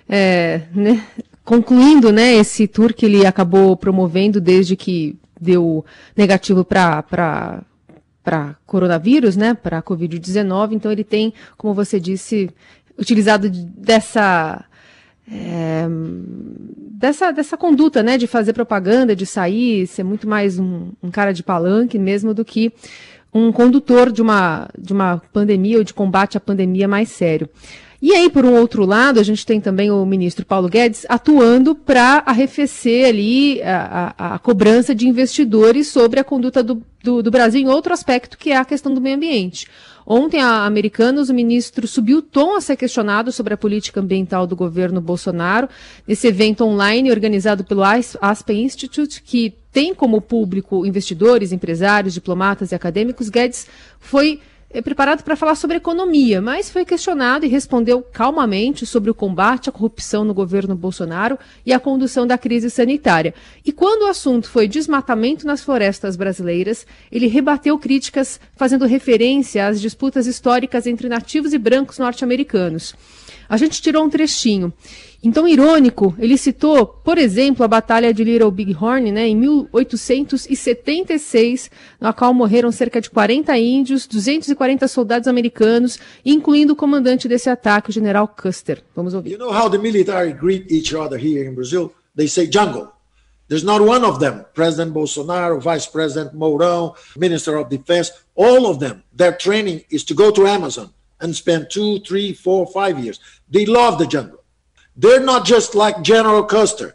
É, 0.09 0.63
né? 0.75 1.05
Concluindo 1.45 2.11
né, 2.11 2.35
esse 2.35 2.67
tour 2.67 2.95
que 2.95 3.05
ele 3.05 3.27
acabou 3.27 3.77
promovendo 3.77 4.41
desde 4.41 4.75
que 4.75 5.15
deu 5.39 5.85
negativo 6.17 6.65
para 6.65 7.63
para 8.25 8.57
coronavírus, 8.67 9.37
né, 9.37 9.53
para 9.55 9.83
Covid-19. 9.83 10.73
Então 10.73 10.91
ele 10.91 11.05
tem, 11.05 11.33
como 11.59 11.75
você 11.75 12.01
disse, 12.01 12.51
utilizado 12.99 13.49
dessa 13.51 14.65
é, 15.31 15.87
dessa, 16.91 17.31
dessa 17.31 17.57
conduta, 17.57 18.03
né, 18.03 18.17
de 18.17 18.27
fazer 18.27 18.53
propaganda, 18.53 19.15
de 19.15 19.27
sair, 19.27 19.87
ser 19.87 20.03
muito 20.03 20.29
mais 20.29 20.59
um, 20.59 20.93
um, 21.03 21.11
cara 21.11 21.33
de 21.33 21.43
palanque 21.43 21.99
mesmo 21.99 22.33
do 22.35 22.45
que 22.45 22.73
um 23.33 23.51
condutor 23.51 24.13
de 24.13 24.23
uma, 24.23 24.69
de 24.79 24.93
uma 24.93 25.21
pandemia 25.33 25.79
ou 25.79 25.85
de 25.85 25.93
combate 25.93 26.37
à 26.37 26.41
pandemia 26.41 26.87
mais 26.87 27.09
sério. 27.09 27.49
E 28.07 28.13
aí, 28.13 28.29
por 28.29 28.45
um 28.45 28.55
outro 28.61 28.85
lado, 28.85 29.19
a 29.19 29.23
gente 29.23 29.47
tem 29.47 29.63
também 29.63 29.91
o 29.91 30.05
ministro 30.05 30.45
Paulo 30.45 30.69
Guedes 30.69 31.07
atuando 31.09 31.75
para 31.75 32.23
arrefecer 32.27 33.09
ali 33.09 33.63
a, 33.63 34.13
a, 34.19 34.35
a, 34.35 34.39
cobrança 34.39 34.95
de 34.95 35.09
investidores 35.09 35.89
sobre 35.89 36.21
a 36.21 36.25
conduta 36.25 36.63
do, 36.63 36.83
do, 37.03 37.23
do 37.23 37.31
Brasil 37.31 37.63
em 37.63 37.67
outro 37.67 37.95
aspecto, 37.95 38.37
que 38.37 38.51
é 38.51 38.59
a 38.59 38.65
questão 38.67 38.93
do 38.93 39.01
meio 39.01 39.17
ambiente. 39.17 39.69
Ontem, 40.07 40.39
a 40.39 40.67
Americanos, 40.67 41.31
o 41.31 41.35
ministro 41.35 41.89
subiu 41.89 42.19
o 42.19 42.23
tom 42.23 42.57
a 42.57 42.61
ser 42.61 42.77
questionado 42.77 43.33
sobre 43.33 43.55
a 43.55 43.57
política 43.57 44.01
ambiental 44.01 44.47
do 44.47 44.55
governo 44.55 45.01
Bolsonaro, 45.01 45.67
nesse 46.07 46.27
evento 46.27 46.63
online 46.63 47.11
organizado 47.11 47.65
pelo 47.65 47.81
Aspen 48.21 48.65
Institute, 48.65 49.23
que 49.23 49.55
tem 49.73 49.95
como 49.95 50.21
público 50.21 50.85
investidores, 50.85 51.53
empresários, 51.53 52.13
diplomatas 52.13 52.71
e 52.71 52.75
acadêmicos. 52.75 53.31
Guedes 53.31 53.67
foi 53.99 54.41
preparado 54.83 55.23
para 55.23 55.37
falar 55.37 55.55
sobre 55.55 55.77
economia, 55.77 56.43
mas 56.43 56.69
foi 56.69 56.85
questionado 56.85 57.47
e 57.47 57.49
respondeu 57.49 58.03
calmamente 58.03 58.85
sobre 58.85 59.11
o 59.11 59.15
combate 59.15 59.69
à 59.69 59.73
corrupção 59.73 60.25
no 60.25 60.35
governo 60.35 60.75
Bolsonaro 60.75 61.39
e 61.65 61.73
a 61.73 61.79
condução 61.79 62.27
da 62.27 62.37
crise 62.37 62.69
sanitária. 62.69 63.35
E 63.65 63.71
quando 63.71 64.03
o 64.03 64.09
assunto 64.09 64.51
foi 64.51 64.67
desmatamento 64.67 65.47
nas 65.47 65.63
florestas 65.63 66.17
brasileiras, 66.17 66.87
ele 67.13 67.29
rebateu 67.29 67.79
críticas 67.79 68.41
fazendo 68.57 68.85
referência 68.85 69.67
às 69.67 69.81
disputas 69.81 70.27
históricas 70.27 70.87
entre 70.87 71.09
nativos 71.09 71.53
e 71.53 71.59
brancos 71.59 71.99
norte-americanos. 71.99 72.95
A 73.49 73.57
gente 73.57 73.81
tirou 73.81 74.05
um 74.05 74.11
trechinho. 74.11 74.73
Então, 75.27 75.49
irônico, 75.49 76.15
ele 76.19 76.37
citou, 76.37 76.87
por 76.87 77.17
exemplo, 77.17 77.65
a 77.65 77.69
Batalha 77.69 78.13
de 78.13 78.23
Little 78.23 78.51
Big 78.51 78.77
Horn, 78.79 79.11
né, 79.11 79.27
em 79.27 79.35
1876, 79.35 81.71
na 81.99 82.13
qual 82.13 82.35
morreram 82.35 82.71
cerca 82.71 83.01
de 83.01 83.09
40 83.09 83.57
índios, 83.57 84.07
240 84.07 84.87
soldados 84.87 85.27
americanos, 85.27 85.99
incluindo 86.27 86.75
o 86.75 86.77
comandante 86.77 87.27
desse 87.27 87.49
ataque, 87.49 87.89
o 87.89 87.93
general 87.93 88.29
Custer. 88.29 88.85
Vamos 88.95 89.15
ouvir. 89.15 89.31
You 89.31 89.39
know 89.39 89.51
how 89.51 89.71
the 89.71 89.79
military 89.79 90.35
greet 90.35 90.71
each 90.71 90.95
other 90.95 91.19
here 91.19 91.49
in 91.49 91.55
Brazil? 91.55 91.91
They 92.15 92.29
say 92.29 92.47
jungle. 92.47 92.89
There's 93.49 93.65
not 93.65 93.81
one 93.81 94.05
of 94.05 94.19
them, 94.19 94.45
President 94.53 94.93
Bolsonaro, 94.93 95.59
Vice 95.59 95.87
President 95.87 96.35
Mourão, 96.35 96.93
Minister 97.17 97.57
of 97.57 97.71
Defense, 97.71 98.13
all 98.35 98.67
of 98.67 98.79
them, 98.79 99.03
their 99.11 99.33
training 99.33 99.87
is 99.89 100.05
to 100.05 100.13
go 100.15 100.31
to 100.31 100.47
Amazon 100.47 100.91
and 101.19 101.35
spend 101.35 101.71
two, 101.71 102.01
three, 102.01 102.35
four, 102.35 102.67
five 102.67 103.03
years. 103.03 103.19
They 103.51 103.65
love 103.65 103.97
the 103.99 104.07
jungle. 104.07 104.44
They're 104.97 105.21
not 105.21 105.45
just 105.45 105.75
like 105.75 106.03
General 106.03 106.45
Custer 106.45 106.95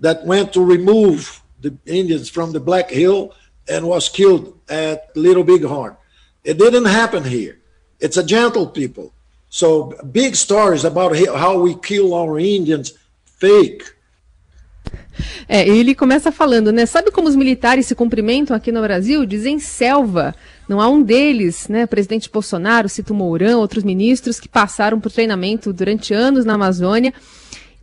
that 0.00 0.24
went 0.24 0.52
to 0.54 0.64
remove 0.64 1.42
the 1.60 1.76
Indians 1.86 2.28
from 2.28 2.52
the 2.52 2.60
Black 2.60 2.90
Hill 2.90 3.32
and 3.68 3.86
was 3.86 4.08
killed 4.08 4.58
at 4.68 5.14
Little 5.14 5.44
Big 5.44 5.64
Horn. 5.64 5.96
It 6.44 6.58
didn't 6.58 6.86
happen 6.86 7.24
here. 7.24 7.58
It's 8.00 8.16
a 8.16 8.22
gentle 8.22 8.66
people. 8.66 9.12
So 9.48 9.96
big 10.12 10.36
stories 10.36 10.84
about 10.84 11.16
how 11.16 11.58
we 11.58 11.74
kill 11.74 12.14
our 12.14 12.38
Indians 12.38 12.94
fake. 13.24 13.84
É, 15.48 15.66
ele 15.66 15.94
começa 15.94 16.30
falando, 16.30 16.70
né? 16.70 16.84
Sabe 16.84 17.10
como 17.10 17.28
os 17.28 17.36
militares 17.36 17.86
se 17.86 17.94
cumprimentam 17.94 18.54
aqui 18.54 18.70
no 18.70 18.82
Brasil? 18.82 19.24
Dizem 19.24 19.58
selva. 19.58 20.34
Não 20.68 20.80
há 20.80 20.88
um 20.88 21.02
deles, 21.02 21.68
né? 21.68 21.86
Presidente 21.86 22.30
Bolsonaro, 22.30 22.88
cita 22.88 23.12
o 23.12 23.16
Mourão, 23.16 23.60
outros 23.60 23.84
ministros 23.84 24.40
que 24.40 24.48
passaram 24.48 24.98
por 24.98 25.12
treinamento 25.12 25.72
durante 25.72 26.12
anos 26.12 26.44
na 26.44 26.54
Amazônia, 26.54 27.14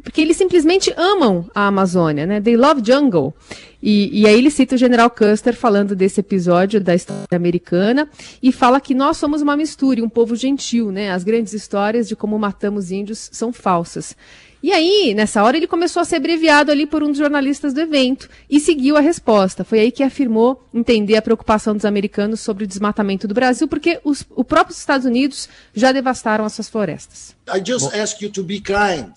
porque 0.03 0.21
eles 0.21 0.37
simplesmente 0.37 0.93
amam 0.97 1.49
a 1.55 1.67
Amazônia, 1.67 2.25
né? 2.25 2.41
They 2.41 2.57
love 2.57 2.81
jungle. 2.85 3.33
E, 3.81 4.21
e 4.21 4.27
aí 4.27 4.37
ele 4.37 4.51
cita 4.51 4.75
o 4.75 4.77
general 4.77 5.09
Custer 5.09 5.55
falando 5.55 5.95
desse 5.95 6.19
episódio 6.19 6.79
da 6.79 6.93
história 6.93 7.25
americana 7.31 8.07
e 8.41 8.51
fala 8.51 8.79
que 8.79 8.93
nós 8.93 9.17
somos 9.17 9.41
uma 9.41 9.57
mistura, 9.57 10.03
um 10.03 10.09
povo 10.09 10.35
gentil, 10.35 10.91
né? 10.91 11.11
As 11.11 11.23
grandes 11.23 11.53
histórias 11.53 12.07
de 12.07 12.15
como 12.15 12.37
matamos 12.37 12.91
índios 12.91 13.29
são 13.31 13.51
falsas. 13.51 14.15
E 14.63 14.71
aí, 14.71 15.13
nessa 15.13 15.43
hora, 15.43 15.57
ele 15.57 15.67
começou 15.67 16.01
a 16.01 16.05
ser 16.05 16.15
abreviado 16.15 16.71
ali 16.71 16.85
por 16.85 17.03
um 17.03 17.09
dos 17.09 17.17
jornalistas 17.17 17.73
do 17.73 17.81
evento 17.81 18.29
e 18.49 18.61
seguiu 18.61 18.95
a 18.95 19.01
resposta. 19.01 19.65
Foi 19.65 19.79
aí 19.79 19.91
que 19.91 20.01
afirmou 20.01 20.63
entender 20.73 21.17
a 21.17 21.21
preocupação 21.21 21.75
dos 21.75 21.83
americanos 21.83 22.39
sobre 22.39 22.63
o 22.63 22.67
desmatamento 22.67 23.27
do 23.27 23.33
Brasil, 23.33 23.67
porque 23.67 23.99
os, 24.05 24.25
os 24.33 24.45
próprios 24.45 24.79
Estados 24.79 25.05
Unidos 25.05 25.49
já 25.75 25.91
devastaram 25.91 26.45
as 26.45 26.53
suas 26.53 26.69
florestas. 26.69 27.35
I 27.53 27.61
just 27.61 27.93
ask 27.93 28.21
you 28.21 28.29
to 28.31 28.41
be 28.41 28.61
kind, 28.61 29.11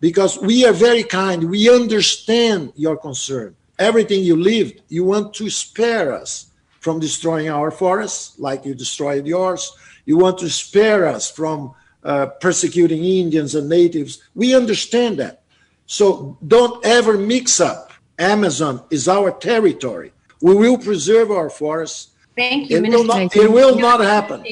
because 0.00 0.38
we 0.38 0.64
are 0.64 0.72
very 0.72 1.02
kind. 1.02 1.50
We 1.50 1.74
understand 1.74 2.72
your 2.76 2.96
concern. 2.96 3.56
Everything 3.78 4.22
you 4.22 4.36
lived, 4.36 4.82
you 4.88 5.04
want 5.04 5.34
to 5.34 5.50
spare 5.50 6.12
us 6.12 6.46
from 6.80 7.00
destroying 7.00 7.48
our 7.48 7.70
forests, 7.70 8.38
like 8.38 8.64
you 8.64 8.74
destroyed 8.74 9.26
yours. 9.26 9.72
You 10.04 10.16
want 10.16 10.38
to 10.38 10.48
spare 10.48 11.06
us 11.06 11.30
from 11.30 11.74
uh, 12.04 12.26
persecuting 12.26 13.04
Indians 13.04 13.54
and 13.54 13.68
natives. 13.68 14.22
We 14.34 14.54
understand 14.54 15.18
that. 15.18 15.42
So 15.86 16.38
don't 16.46 16.84
ever 16.86 17.18
mix 17.18 17.60
up. 17.60 17.92
Amazon 18.18 18.82
is 18.90 19.08
our 19.08 19.30
territory. 19.30 20.12
We 20.40 20.54
will 20.54 20.78
preserve 20.78 21.30
our 21.30 21.50
forests. 21.50 22.12
Thank 22.36 22.70
you, 22.70 22.78
it 22.78 22.88
will, 22.88 23.04
not, 23.04 23.34
it 23.34 23.50
will 23.50 23.76
not 23.76 24.00
happen. 24.00 24.44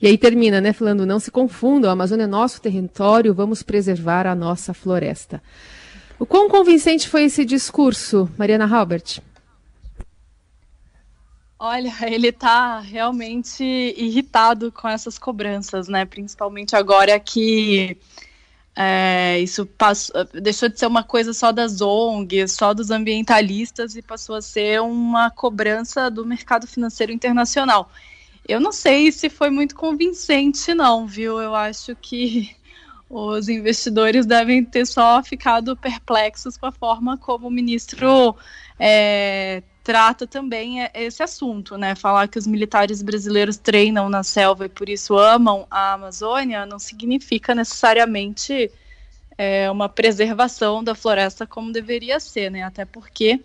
E 0.00 0.06
aí 0.06 0.16
termina, 0.16 0.60
né, 0.60 0.72
falando, 0.72 1.06
não 1.06 1.20
se 1.20 1.30
confundam, 1.30 1.90
a 1.90 1.92
Amazônia 1.92 2.24
é 2.24 2.26
nosso 2.26 2.60
território, 2.60 3.34
vamos 3.34 3.62
preservar 3.62 4.26
a 4.26 4.34
nossa 4.34 4.74
floresta. 4.74 5.42
O 6.18 6.26
quão 6.26 6.48
convincente 6.48 7.08
foi 7.08 7.24
esse 7.24 7.44
discurso, 7.44 8.28
Mariana 8.36 8.66
Halbert? 8.66 9.20
Olha, 11.58 11.92
ele 12.06 12.28
está 12.28 12.80
realmente 12.80 13.62
irritado 13.62 14.72
com 14.72 14.88
essas 14.88 15.18
cobranças, 15.18 15.88
né? 15.88 16.06
Principalmente 16.06 16.74
agora 16.74 17.20
que 17.20 17.98
é, 18.74 19.38
isso 19.40 19.66
passou, 19.66 20.24
deixou 20.32 20.68
de 20.68 20.78
ser 20.78 20.86
uma 20.86 21.02
coisa 21.02 21.34
só 21.34 21.52
das 21.52 21.82
ONGs, 21.82 22.52
só 22.52 22.72
dos 22.72 22.90
ambientalistas 22.90 23.94
e 23.94 24.00
passou 24.00 24.36
a 24.36 24.42
ser 24.42 24.80
uma 24.80 25.30
cobrança 25.30 26.10
do 26.10 26.24
mercado 26.24 26.66
financeiro 26.66 27.12
internacional. 27.12 27.90
Eu 28.46 28.60
não 28.60 28.72
sei 28.72 29.12
se 29.12 29.28
foi 29.28 29.50
muito 29.50 29.74
convincente, 29.74 30.74
não, 30.74 31.06
viu? 31.06 31.40
Eu 31.40 31.54
acho 31.54 31.94
que 31.96 32.54
os 33.08 33.48
investidores 33.48 34.24
devem 34.24 34.64
ter 34.64 34.86
só 34.86 35.22
ficado 35.22 35.76
perplexos 35.76 36.56
com 36.56 36.66
a 36.66 36.72
forma 36.72 37.18
como 37.18 37.48
o 37.48 37.50
ministro 37.50 38.36
é, 38.78 39.62
trata 39.82 40.26
também 40.26 40.84
é, 40.84 40.90
esse 40.94 41.22
assunto, 41.22 41.76
né? 41.76 41.94
Falar 41.96 42.28
que 42.28 42.38
os 42.38 42.46
militares 42.46 43.02
brasileiros 43.02 43.56
treinam 43.56 44.08
na 44.08 44.22
selva 44.22 44.66
e 44.66 44.68
por 44.68 44.88
isso 44.88 45.18
amam 45.18 45.66
a 45.70 45.94
Amazônia 45.94 46.64
não 46.64 46.78
significa 46.78 47.54
necessariamente 47.54 48.70
é, 49.36 49.70
uma 49.70 49.88
preservação 49.88 50.84
da 50.84 50.94
floresta 50.94 51.46
como 51.46 51.72
deveria 51.72 52.20
ser, 52.20 52.50
né? 52.50 52.62
Até 52.62 52.84
porque 52.84 53.40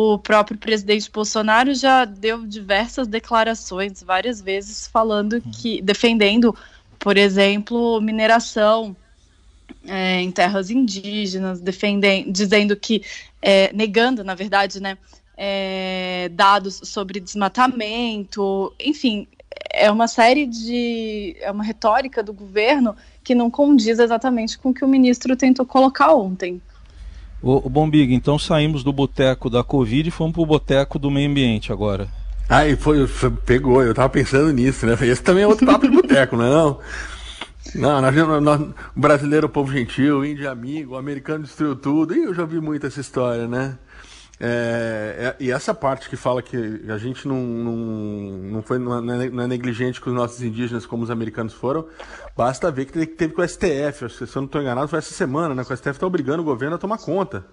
o 0.00 0.16
próprio 0.16 0.56
presidente 0.56 1.10
Bolsonaro 1.10 1.74
já 1.74 2.04
deu 2.04 2.46
diversas 2.46 3.08
declarações, 3.08 4.00
várias 4.00 4.40
vezes, 4.40 4.86
falando 4.86 5.32
uhum. 5.32 5.50
que 5.50 5.82
defendendo, 5.82 6.54
por 7.00 7.16
exemplo, 7.16 8.00
mineração 8.00 8.96
é, 9.84 10.20
em 10.20 10.30
terras 10.30 10.70
indígenas, 10.70 11.60
defendendo, 11.60 12.30
dizendo 12.30 12.76
que 12.76 13.02
é, 13.42 13.72
negando, 13.72 14.22
na 14.22 14.36
verdade, 14.36 14.80
né, 14.80 14.96
é, 15.36 16.30
dados 16.32 16.80
sobre 16.84 17.18
desmatamento, 17.18 18.72
enfim, 18.78 19.26
é 19.68 19.90
uma 19.90 20.06
série 20.06 20.46
de. 20.46 21.36
é 21.40 21.50
uma 21.50 21.64
retórica 21.64 22.22
do 22.22 22.32
governo 22.32 22.94
que 23.24 23.34
não 23.34 23.50
condiz 23.50 23.98
exatamente 23.98 24.58
com 24.58 24.70
o 24.70 24.74
que 24.74 24.84
o 24.84 24.88
ministro 24.88 25.34
tentou 25.34 25.66
colocar 25.66 26.14
ontem. 26.14 26.62
O, 27.40 27.66
o 27.66 27.70
Bombig, 27.70 28.12
então 28.12 28.38
saímos 28.38 28.82
do 28.82 28.92
boteco 28.92 29.48
da 29.48 29.62
Covid 29.62 30.08
e 30.08 30.12
fomos 30.12 30.32
para 30.32 30.42
o 30.42 30.46
boteco 30.46 30.98
do 30.98 31.10
meio 31.10 31.30
ambiente 31.30 31.72
agora. 31.72 32.08
Ah, 32.48 32.66
e 32.66 32.76
foi, 32.76 33.06
foi, 33.06 33.30
pegou, 33.30 33.82
eu 33.82 33.94
tava 33.94 34.08
pensando 34.08 34.52
nisso, 34.52 34.86
né? 34.86 34.96
Esse 35.02 35.22
também 35.22 35.44
é 35.44 35.46
outro 35.46 35.66
papo 35.66 35.88
de 35.88 35.94
boteco, 35.94 36.36
não 36.36 36.44
é 36.44 36.50
não? 36.50 36.78
Não, 37.74 38.00
nós, 38.00 38.42
nós, 38.42 38.68
brasileiro 38.96 39.48
povo 39.48 39.70
gentil, 39.70 40.24
índio 40.24 40.50
amigo, 40.50 40.96
americano 40.96 41.44
destruiu 41.44 41.76
tudo. 41.76 42.14
E 42.14 42.24
eu 42.24 42.34
já 42.34 42.44
vi 42.46 42.60
muito 42.60 42.86
essa 42.86 43.00
história, 43.00 43.46
né? 43.46 43.76
É, 44.40 45.34
é, 45.40 45.44
e 45.44 45.50
essa 45.50 45.74
parte 45.74 46.08
que 46.08 46.16
fala 46.16 46.40
que 46.40 46.56
a 46.88 46.96
gente 46.96 47.26
não, 47.26 47.40
não, 47.40 47.76
não 47.76 48.62
foi 48.62 48.78
não 48.78 48.96
é, 48.96 49.28
não 49.30 49.42
é 49.42 49.46
negligente 49.48 50.00
com 50.00 50.10
os 50.10 50.16
nossos 50.16 50.40
indígenas 50.42 50.86
como 50.86 51.02
os 51.02 51.10
americanos 51.10 51.52
foram, 51.52 51.88
basta 52.36 52.70
ver 52.70 52.84
que 52.84 52.92
teve, 52.92 53.06
teve 53.06 53.34
com 53.34 53.42
o 53.42 53.48
STF, 53.48 54.08
se 54.08 54.22
eu 54.22 54.28
não 54.36 54.44
estou 54.44 54.60
enganado, 54.60 54.86
foi 54.86 55.00
essa 55.00 55.12
semana, 55.12 55.54
né? 55.54 55.64
Que 55.64 55.72
o 55.72 55.76
STF 55.76 55.90
está 55.90 56.06
obrigando 56.06 56.42
o 56.42 56.44
governo 56.44 56.76
a 56.76 56.78
tomar 56.78 56.98
conta 56.98 57.44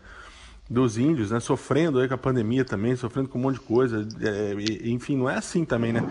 dos 0.70 0.98
índios, 0.98 1.32
né? 1.32 1.40
Sofrendo 1.40 2.00
aí 2.00 2.08
com 2.08 2.14
a 2.14 2.18
pandemia 2.18 2.64
também, 2.64 2.96
sofrendo 2.96 3.30
com 3.30 3.40
um 3.40 3.42
monte 3.42 3.56
de 3.56 3.62
coisa. 3.62 4.08
É, 4.22 4.54
e, 4.54 4.92
enfim, 4.92 5.18
não 5.18 5.30
é 5.30 5.36
assim 5.36 5.66
também, 5.66 5.94
né? 5.94 6.04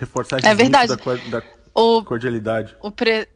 Reforçar 0.00 0.38
esse 0.38 0.48
é 0.48 0.54
verdade. 0.54 0.96
Da, 0.96 1.40
da 1.40 1.42
o, 1.74 2.04
cordialidade. 2.04 2.76
O, 2.82 2.90
pre, 2.90 3.28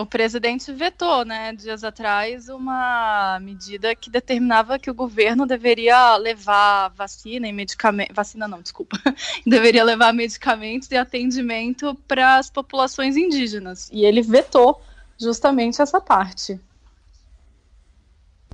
o 0.00 0.06
presidente 0.06 0.72
vetou, 0.72 1.24
né, 1.24 1.52
dias 1.52 1.84
atrás, 1.84 2.48
uma 2.48 3.38
medida 3.40 3.94
que 3.94 4.10
determinava 4.10 4.78
que 4.78 4.90
o 4.90 4.94
governo 4.94 5.46
deveria 5.46 6.16
levar 6.16 6.88
vacina 6.88 7.46
e 7.46 7.52
medicamento. 7.52 8.14
Vacina 8.14 8.48
não, 8.48 8.62
desculpa. 8.62 8.98
deveria 9.46 9.84
levar 9.84 10.12
medicamentos 10.12 10.90
e 10.90 10.96
atendimento 10.96 11.94
para 12.08 12.38
as 12.38 12.50
populações 12.50 13.16
indígenas. 13.16 13.90
E 13.92 14.04
ele 14.04 14.22
vetou 14.22 14.80
justamente 15.18 15.82
essa 15.82 16.00
parte. 16.00 16.58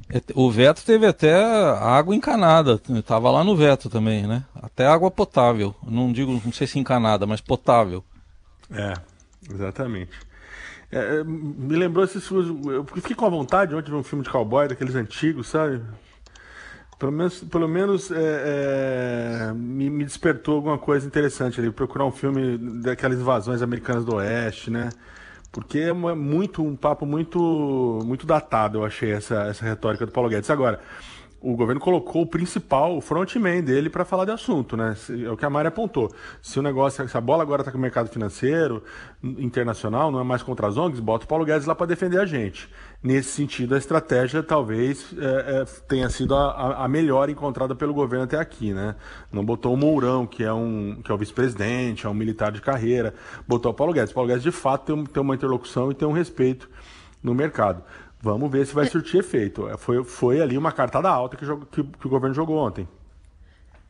É, 0.09 0.21
o 0.35 0.51
veto 0.51 0.85
teve 0.85 1.07
até 1.07 1.35
água 1.35 2.15
encanada, 2.15 2.81
estava 2.91 3.31
lá 3.31 3.43
no 3.43 3.57
veto 3.57 3.91
também, 3.91 4.27
né? 4.27 4.45
Até 4.55 4.87
água 4.87 5.11
potável. 5.11 5.75
Não 5.83 6.13
digo, 6.13 6.41
não 6.45 6.53
sei 6.53 6.67
se 6.67 6.79
encanada, 6.79 7.27
mas 7.27 7.41
potável. 7.41 8.05
É, 8.71 8.95
exatamente. 9.53 10.26
É, 10.91 11.19
é, 11.19 11.25
me 11.25 11.77
lembrou 11.77 12.05
esses 12.05 12.29
Eu 12.31 12.85
fiquei 12.85 13.17
com 13.17 13.27
a 13.27 13.29
vontade 13.29 13.75
ontem 13.75 13.87
de 13.87 13.91
ver 13.91 13.97
um 13.97 14.03
filme 14.03 14.25
de 14.25 14.31
cowboy, 14.31 14.69
daqueles 14.69 14.95
antigos, 14.95 15.49
sabe? 15.49 15.83
Pelo 16.99 17.13
menos, 17.13 17.41
pelo 17.41 17.69
menos 17.69 18.11
é, 18.11 19.49
é, 19.51 19.53
me, 19.53 19.91
me, 19.91 20.05
despertou 20.05 20.57
alguma 20.57 20.79
coisa 20.79 21.07
interessante 21.07 21.61
ali. 21.61 21.71
Procurar 21.71 22.07
um 22.07 22.13
filme 22.13 22.57
daquelas 22.83 23.19
invasões 23.19 23.61
americanas 23.61 24.05
do 24.05 24.17
Oeste, 24.17 24.71
né? 24.71 24.91
Porque 25.53 25.79
é 25.79 25.93
muito 25.93 26.63
um 26.63 26.77
papo 26.77 27.07
muito 27.07 28.01
muito 28.05 28.27
datado, 28.27 28.79
eu 28.79 28.85
achei, 28.85 29.11
essa, 29.11 29.45
essa 29.45 29.65
retórica 29.65 30.07
do 30.07 30.13
Paulo 30.13 30.29
Guedes. 30.29 30.51
Agora, 30.51 30.81
o 31.41 31.55
governo 31.55 31.81
colocou 31.81 32.23
o 32.23 32.27
principal, 32.27 32.97
o 32.97 33.01
frontman 33.01 33.63
dele 33.63 33.91
para 33.91 34.05
falar 34.05 34.25
de 34.25 34.31
assunto, 34.31 34.77
né? 34.77 34.97
É 35.25 35.31
o 35.31 35.37
que 35.37 35.45
a 35.45 35.51
Mari 35.51 35.69
apontou. 35.69 36.11
Se 36.41 36.59
o 36.59 36.63
negócio, 36.63 37.07
se 37.09 37.17
a 37.17 37.21
bola 37.21 37.43
agora 37.43 37.63
está 37.63 37.71
com 37.71 37.79
o 37.79 37.81
mercado 37.81 38.09
financeiro 38.09 38.83
internacional, 39.23 40.11
não 40.11 40.21
é 40.21 40.25
mais 40.25 40.43
contra 40.43 40.67
as 40.67 40.77
ONGs, 40.77 41.01
bota 41.01 41.25
o 41.25 41.29
Paulo 41.29 41.45
Guedes 41.45 41.67
lá 41.67 41.75
para 41.75 41.87
defender 41.87 42.19
a 42.19 42.27
gente. 42.27 42.69
Nesse 43.03 43.31
sentido, 43.31 43.75
a 43.75 43.79
estratégia 43.79 44.43
talvez 44.43 45.15
é, 45.19 45.61
é, 45.61 45.65
tenha 45.87 46.09
sido 46.09 46.35
a, 46.35 46.85
a, 46.85 46.89
melhor 46.89 47.29
encontrada 47.29 47.75
pelo 47.75 47.93
governo 47.93 48.25
até 48.25 48.39
aqui, 48.39 48.73
né? 48.73 48.97
Não 49.31 49.45
botou 49.45 49.75
o 49.75 49.77
Mourão, 49.77 50.27
que 50.27 50.43
é 50.43 50.53
um 50.53 51.01
que 51.05 51.13
é 51.13 51.15
o 51.15 51.19
vice-presidente, 51.19 52.07
é 52.07 52.09
um 52.09 52.15
militar 52.15 52.51
de 52.51 52.61
carreira, 52.61 53.15
botou 53.47 53.71
o 53.71 53.75
Paulo 53.75 53.93
Guedes. 53.93 54.11
O 54.11 54.15
Paulo 54.15 54.29
Guedes 54.29 54.43
de 54.43 54.51
fato 54.51 54.87
tem, 54.87 55.05
tem 55.05 55.23
uma 55.23 55.35
interlocução 55.35 55.91
e 55.91 55.95
tem 55.95 56.09
um 56.09 56.13
respeito 56.13 56.69
no 57.23 57.35
mercado. 57.35 57.83
Vamos 58.27 58.51
ver 58.51 58.67
se 58.67 58.75
vai 58.75 58.87
surtir 58.87 59.21
efeito. 59.21 59.69
É, 59.69 59.77
foi, 59.77 60.03
foi 60.03 60.41
ali 60.41 60.59
uma 60.59 60.73
cartada 60.73 61.09
alta 61.09 61.37
que, 61.37 61.47
que, 61.71 61.85
que 61.85 62.07
o 62.07 62.11
governo 62.11 62.35
jogou 62.35 62.57
ontem 62.57 62.89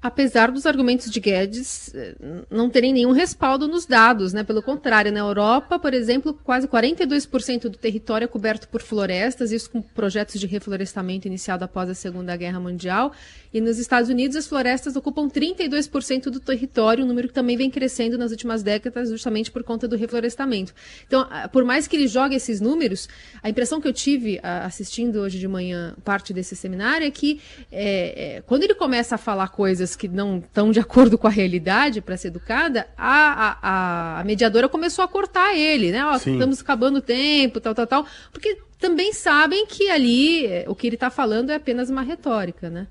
apesar 0.01 0.51
dos 0.53 0.67
argumentos 0.67 1.11
de 1.11 1.19
Guedes 1.19 1.93
eh, 1.95 2.15
não 2.51 2.71
terem 2.71 2.93
nenhum 2.93 3.13
respaldo 3.13 3.67
nos 3.67 3.87
dados, 3.87 4.33
né? 4.33 4.45
Pelo 4.45 4.63
contrário, 4.63 5.11
na 5.11 5.21
Europa, 5.21 5.79
por 5.79 5.93
exemplo, 5.93 6.33
quase 6.45 6.69
42% 6.69 7.63
do 7.63 7.79
território 7.79 8.27
é 8.27 8.29
coberto 8.29 8.69
por 8.69 8.83
florestas, 8.83 9.51
isso 9.51 9.71
com 9.71 9.83
projetos 9.83 10.39
de 10.39 10.47
reflorestamento 10.47 11.27
iniciado 11.27 11.65
após 11.65 11.91
a 11.91 11.95
Segunda 11.95 12.37
Guerra 12.37 12.61
Mundial. 12.61 13.13
E 13.53 13.61
nos 13.61 13.79
Estados 13.79 14.11
Unidos, 14.11 14.37
as 14.37 14.47
florestas 14.47 14.97
ocupam 14.97 15.29
32% 15.29 16.25
do 16.25 16.41
território, 16.41 17.05
um 17.05 17.09
número 17.09 17.29
que 17.29 17.35
também 17.35 17.57
vem 17.57 17.71
crescendo 17.71 18.19
nas 18.19 18.31
últimas 18.31 18.63
décadas, 18.63 19.09
justamente 19.09 19.51
por 19.51 19.65
conta 19.65 19.89
do 19.89 19.97
reflorestamento. 19.97 20.75
Então, 21.07 21.27
por 21.51 21.65
mais 21.65 21.87
que 21.87 21.97
ele 21.97 22.07
jogue 22.07 22.37
esses 22.37 22.61
números, 22.61 23.09
a 23.43 23.49
impressão 23.49 23.81
que 23.81 23.89
eu 23.89 23.93
tive 23.93 24.39
assistindo 24.43 25.21
hoje 25.21 25.39
de 25.39 25.49
manhã 25.49 25.97
parte 26.05 26.33
desse 26.35 26.55
seminário 26.55 27.07
é 27.07 27.11
que 27.11 27.41
é, 27.73 28.37
é, 28.37 28.43
quando 28.43 28.65
ele 28.65 28.75
começa 28.75 29.15
a 29.15 29.19
falar 29.19 29.49
coisas 29.49 29.96
que 29.97 30.09
não 30.09 30.39
estão 30.39 30.71
de 30.71 30.79
acordo 30.79 31.17
com 31.17 31.27
a 31.27 31.31
realidade 31.31 32.01
para 32.01 32.17
ser 32.17 32.29
educada, 32.29 32.87
a, 32.97 33.59
a, 33.63 34.21
a, 34.21 34.25
mediadora 34.25 34.69
começou 34.69 35.05
a 35.05 35.09
cortar 35.09 35.57
ele, 35.57 35.91
né? 35.91 36.05
Ó, 36.05 36.17
estamos 36.17 36.61
acabando 36.61 36.99
o 36.99 37.03
tempo, 37.03 37.61
tal, 37.61 37.75
tal, 37.75 37.87
tal. 37.87 38.07
Porque 38.33 38.59
também 38.79 39.13
sabem 39.13 39.67
que 39.67 39.89
ali 39.89 40.65
o 40.67 40.75
que 40.75 40.87
ele 40.87 40.97
está 40.97 41.11
falando 41.11 41.51
é 41.51 41.57
apenas 41.57 41.91
uma 41.91 42.03
retórica, 42.03 42.69
né? 42.69 42.87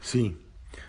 Sim. 0.00 0.36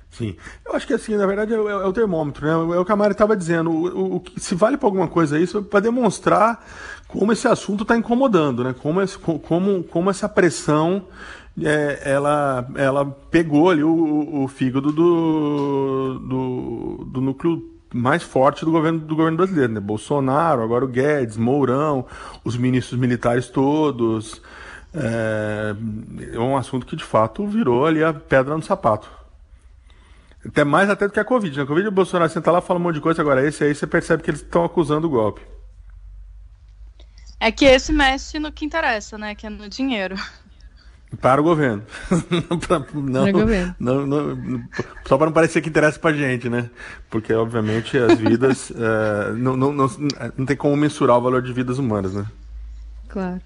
Sim. 0.09 0.35
Eu 0.65 0.75
acho 0.75 0.87
que 0.87 0.93
assim, 0.93 1.15
na 1.15 1.27
verdade, 1.27 1.53
é, 1.53 1.57
é 1.57 1.85
o 1.85 1.93
termômetro, 1.93 2.45
né? 2.45 2.75
É 2.75 2.79
o 2.79 2.85
que 2.85 2.91
a 2.91 2.95
Mari 2.95 3.11
estava 3.11 3.37
dizendo. 3.37 3.69
O, 3.69 3.85
o, 3.85 4.15
o, 4.17 4.23
se 4.37 4.55
vale 4.55 4.75
para 4.75 4.87
alguma 4.87 5.07
coisa 5.07 5.39
isso, 5.39 5.59
é 5.59 5.61
para 5.61 5.79
demonstrar 5.79 6.65
como 7.07 7.31
esse 7.31 7.47
assunto 7.47 7.83
está 7.83 7.95
incomodando, 7.95 8.63
né? 8.63 8.73
Como, 8.81 9.01
esse, 9.01 9.17
como, 9.17 9.83
como 9.83 10.09
essa 10.09 10.27
pressão 10.27 11.05
é, 11.63 12.01
ela, 12.03 12.67
ela 12.75 13.05
pegou 13.05 13.69
ali 13.69 13.83
o, 13.83 14.43
o 14.43 14.47
fígado 14.47 14.91
do, 14.91 16.19
do, 16.19 17.05
do, 17.05 17.21
núcleo 17.21 17.63
mais 17.93 18.21
forte 18.21 18.63
do 18.63 18.71
governo, 18.71 18.99
do 18.99 19.15
governo 19.15 19.37
brasileiro, 19.37 19.73
né? 19.73 19.79
Bolsonaro, 19.79 20.61
agora 20.61 20.85
o 20.85 20.87
Guedes, 20.87 21.35
Mourão, 21.35 22.05
os 22.43 22.55
ministros 22.55 22.99
militares 22.99 23.49
todos. 23.49 24.41
É, 24.93 25.75
é 26.33 26.39
um 26.39 26.55
assunto 26.55 26.85
que 26.85 26.95
de 26.95 27.03
fato 27.03 27.45
virou 27.47 27.85
ali 27.85 28.03
a 28.03 28.13
pedra 28.13 28.55
no 28.55 28.63
sapato. 28.63 29.09
Até 30.45 30.63
mais 30.63 30.89
até 30.89 31.07
do 31.07 31.13
que 31.13 31.19
a 31.19 31.25
Covid. 31.25 31.57
Né? 31.57 31.63
A 31.63 31.67
Covid, 31.67 31.87
o 31.87 31.91
Bolsonaro 31.91 32.31
senta 32.31 32.51
lá 32.51 32.61
fala 32.61 32.79
um 32.79 32.83
monte 32.83 32.95
de 32.95 33.01
coisa, 33.01 33.21
agora 33.21 33.45
esse 33.45 33.63
aí 33.63 33.73
você 33.73 33.87
percebe 33.87 34.21
que 34.21 34.29
eles 34.29 34.41
estão 34.41 34.63
acusando 34.63 35.07
o 35.07 35.09
golpe. 35.09 35.41
É 37.39 37.51
que 37.51 37.65
esse 37.65 37.91
mexe 37.91 38.39
no 38.39 38.51
que 38.51 38.65
interessa, 38.65 39.17
né? 39.17 39.35
Que 39.35 39.47
é 39.47 39.49
no 39.49 39.67
dinheiro. 39.69 40.15
Para 41.21 41.39
o 41.39 41.43
governo. 41.43 41.83
pra, 42.67 42.79
não, 42.93 43.23
para 43.23 43.29
o 43.29 43.31
governo. 43.31 43.75
Não, 43.79 44.05
não, 44.05 44.61
só 45.05 45.17
para 45.17 45.27
não 45.27 45.33
parecer 45.33 45.61
que 45.61 45.69
interessa 45.69 45.97
para 45.97 46.15
gente, 46.15 46.49
né? 46.49 46.69
Porque, 47.09 47.33
obviamente, 47.33 47.97
as 47.97 48.19
vidas. 48.19 48.69
uh, 48.71 49.33
não, 49.37 49.55
não, 49.55 49.71
não, 49.71 49.89
não 50.37 50.45
tem 50.45 50.57
como 50.57 50.75
mensurar 50.75 51.17
o 51.17 51.21
valor 51.21 51.41
de 51.41 51.53
vidas 51.53 51.79
humanas, 51.79 52.13
né? 52.13 52.25
Claro. 53.07 53.41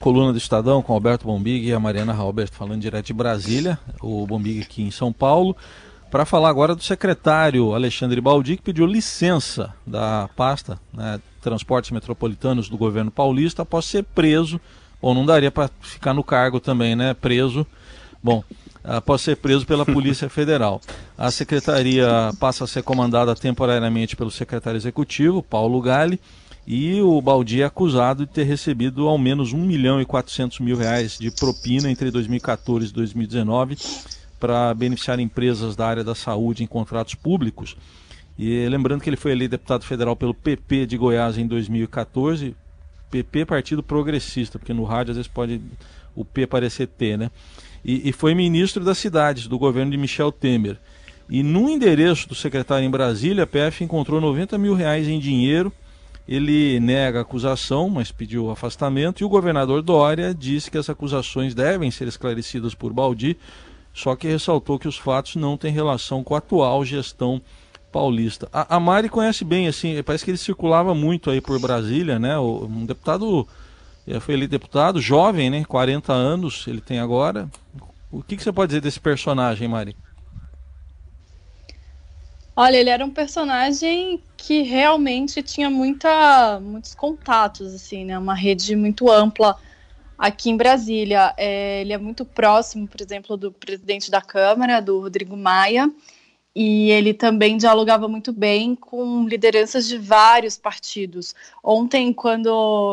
Coluna 0.00 0.32
do 0.32 0.38
Estadão 0.38 0.82
com 0.82 0.92
Alberto 0.92 1.26
Bombig 1.26 1.66
e 1.66 1.72
a 1.72 1.80
Mariana 1.80 2.14
Halbert 2.14 2.50
falando 2.52 2.80
direto 2.80 3.06
de 3.06 3.12
Brasília, 3.12 3.78
o 4.00 4.26
Bombig 4.26 4.62
aqui 4.62 4.82
em 4.82 4.90
São 4.90 5.12
Paulo, 5.12 5.56
para 6.10 6.24
falar 6.24 6.48
agora 6.48 6.74
do 6.74 6.82
secretário 6.82 7.74
Alexandre 7.74 8.20
Baldi, 8.20 8.56
que 8.56 8.62
pediu 8.62 8.86
licença 8.86 9.74
da 9.86 10.28
pasta 10.36 10.78
né, 10.92 11.20
Transportes 11.40 11.90
Metropolitanos 11.90 12.68
do 12.68 12.76
governo 12.76 13.10
paulista 13.10 13.62
após 13.62 13.84
ser 13.84 14.02
preso 14.02 14.60
ou 15.00 15.14
não 15.14 15.26
daria 15.26 15.50
para 15.50 15.70
ficar 15.80 16.14
no 16.14 16.24
cargo 16.24 16.60
também, 16.60 16.96
né? 16.96 17.14
Preso. 17.14 17.66
Bom, 18.22 18.42
após 18.82 19.20
ser 19.20 19.36
preso 19.36 19.66
pela 19.66 19.84
Polícia 19.86 20.28
Federal. 20.28 20.80
A 21.18 21.30
secretaria 21.30 22.08
passa 22.38 22.64
a 22.64 22.66
ser 22.66 22.82
comandada 22.82 23.34
temporariamente 23.34 24.16
pelo 24.16 24.30
secretário 24.30 24.78
executivo, 24.78 25.42
Paulo 25.42 25.80
Gale, 25.80 26.20
e 26.66 27.00
o 27.00 27.20
Baldi 27.20 27.62
é 27.62 27.64
acusado 27.64 28.26
de 28.26 28.32
ter 28.32 28.44
recebido 28.44 29.06
ao 29.06 29.16
menos 29.16 29.52
1 29.52 29.58
milhão 29.58 30.00
e 30.00 30.04
400 30.04 30.58
mil 30.60 30.76
reais 30.76 31.16
de 31.18 31.30
propina 31.30 31.90
entre 31.90 32.10
2014 32.10 32.88
e 32.88 32.92
2019 32.92 33.76
para 34.40 34.74
beneficiar 34.74 35.20
empresas 35.20 35.76
da 35.76 35.86
área 35.86 36.04
da 36.04 36.14
saúde 36.14 36.64
em 36.64 36.66
contratos 36.66 37.14
públicos. 37.14 37.76
E 38.38 38.68
lembrando 38.68 39.00
que 39.00 39.08
ele 39.08 39.16
foi 39.16 39.32
eleito 39.32 39.52
deputado 39.52 39.84
federal 39.84 40.14
pelo 40.14 40.34
PP 40.34 40.86
de 40.86 40.96
Goiás 40.96 41.38
em 41.38 41.46
2014, 41.46 42.54
PP 43.10 43.44
Partido 43.44 43.82
Progressista, 43.82 44.58
porque 44.58 44.72
no 44.72 44.84
rádio 44.84 45.12
às 45.12 45.16
vezes 45.16 45.30
pode 45.30 45.60
o 46.14 46.24
P 46.24 46.46
parecer 46.46 46.86
T, 46.86 47.16
né? 47.16 47.30
E, 47.84 48.08
e 48.08 48.12
foi 48.12 48.34
ministro 48.34 48.84
das 48.84 48.98
cidades 48.98 49.46
do 49.46 49.58
governo 49.58 49.90
de 49.90 49.96
Michel 49.96 50.32
Temer. 50.32 50.78
E 51.28 51.42
no 51.42 51.68
endereço 51.68 52.28
do 52.28 52.34
secretário 52.34 52.86
em 52.86 52.90
Brasília, 52.90 53.44
a 53.44 53.46
PF 53.46 53.84
encontrou 53.84 54.20
90 54.20 54.56
mil 54.58 54.74
reais 54.74 55.08
em 55.08 55.18
dinheiro. 55.18 55.72
Ele 56.26 56.80
nega 56.80 57.18
a 57.18 57.22
acusação, 57.22 57.88
mas 57.88 58.10
pediu 58.10 58.50
afastamento. 58.50 59.20
E 59.20 59.24
o 59.24 59.28
governador 59.28 59.82
Dória 59.82 60.34
disse 60.34 60.70
que 60.70 60.78
as 60.78 60.88
acusações 60.88 61.54
devem 61.54 61.90
ser 61.90 62.08
esclarecidas 62.08 62.74
por 62.74 62.92
Baldi, 62.92 63.36
só 63.92 64.14
que 64.16 64.28
ressaltou 64.28 64.78
que 64.78 64.88
os 64.88 64.96
fatos 64.96 65.36
não 65.36 65.56
têm 65.56 65.72
relação 65.72 66.22
com 66.22 66.34
a 66.34 66.38
atual 66.38 66.84
gestão 66.84 67.40
paulista. 67.96 68.46
A, 68.52 68.76
a 68.76 68.78
Mari 68.78 69.08
conhece 69.08 69.42
bem, 69.42 69.66
assim, 69.66 70.02
parece 70.02 70.22
que 70.22 70.30
ele 70.30 70.36
circulava 70.36 70.94
muito 70.94 71.30
aí 71.30 71.40
por 71.40 71.58
Brasília, 71.58 72.18
né? 72.18 72.38
Um 72.38 72.84
deputado, 72.84 73.48
foi 74.20 74.34
ele 74.34 74.46
deputado, 74.46 75.00
jovem, 75.00 75.48
né? 75.48 75.64
40 75.64 76.12
anos 76.12 76.66
ele 76.68 76.82
tem 76.82 76.98
agora. 76.98 77.48
O 78.12 78.22
que, 78.22 78.36
que 78.36 78.42
você 78.42 78.52
pode 78.52 78.68
dizer 78.68 78.82
desse 78.82 79.00
personagem, 79.00 79.66
Mari? 79.66 79.96
Olha, 82.54 82.76
ele 82.76 82.90
era 82.90 83.02
um 83.02 83.10
personagem 83.10 84.22
que 84.36 84.60
realmente 84.60 85.42
tinha 85.42 85.70
muita, 85.70 86.60
muitos 86.60 86.94
contatos, 86.94 87.74
assim, 87.74 88.04
né? 88.04 88.18
Uma 88.18 88.34
rede 88.34 88.76
muito 88.76 89.10
ampla 89.10 89.56
aqui 90.18 90.50
em 90.50 90.56
Brasília. 90.56 91.32
É, 91.38 91.80
ele 91.80 91.94
é 91.94 91.98
muito 91.98 92.26
próximo, 92.26 92.86
por 92.86 93.00
exemplo, 93.00 93.38
do 93.38 93.50
presidente 93.50 94.10
da 94.10 94.20
Câmara, 94.20 94.80
do 94.80 95.00
Rodrigo 95.00 95.34
Maia, 95.34 95.90
e 96.58 96.90
ele 96.90 97.12
também 97.12 97.58
dialogava 97.58 98.08
muito 98.08 98.32
bem 98.32 98.74
com 98.74 99.28
lideranças 99.28 99.86
de 99.86 99.98
vários 99.98 100.56
partidos. 100.56 101.34
Ontem, 101.62 102.14
quando 102.14 102.48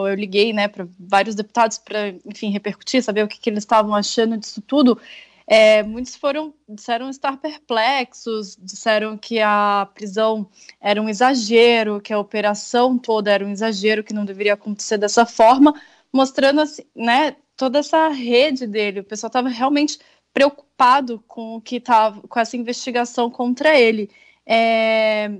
eu 0.06 0.16
liguei 0.16 0.52
né, 0.52 0.68
para 0.68 0.86
vários 1.00 1.34
deputados 1.34 1.78
para, 1.78 2.10
enfim, 2.26 2.50
repercutir, 2.50 3.02
saber 3.02 3.24
o 3.24 3.28
que, 3.28 3.40
que 3.40 3.50
eles 3.50 3.64
estavam 3.64 3.96
achando 3.96 4.38
disso 4.38 4.62
tudo, 4.62 5.00
é, 5.48 5.82
muitos 5.82 6.14
foram 6.14 6.54
disseram 6.68 7.10
estar 7.10 7.38
perplexos, 7.38 8.58
disseram 8.62 9.18
que 9.18 9.40
a 9.40 9.88
prisão 9.96 10.46
era 10.82 11.02
um 11.02 11.08
exagero, 11.08 12.02
que 12.02 12.12
a 12.12 12.20
operação 12.20 12.98
toda 12.98 13.32
era 13.32 13.46
um 13.46 13.52
exagero, 13.52 14.04
que 14.04 14.14
não 14.14 14.26
deveria 14.26 14.56
acontecer 14.56 14.98
dessa 14.98 15.26
forma, 15.26 15.74
mostrando 16.12 16.60
assim, 16.60 16.84
né, 16.94 17.38
toda 17.64 17.80
essa 17.80 18.10
rede 18.10 18.68
dele. 18.68 19.00
O 19.00 19.04
pessoal 19.06 19.30
estava 19.30 19.48
realmente 19.48 19.98
preocupado 20.34 21.24
com 21.28 21.56
o 21.56 21.62
que 21.62 21.78
estava 21.78 22.20
com 22.28 22.38
essa 22.38 22.58
investigação 22.58 23.30
contra 23.30 23.80
ele. 23.80 24.10
É, 24.46 25.32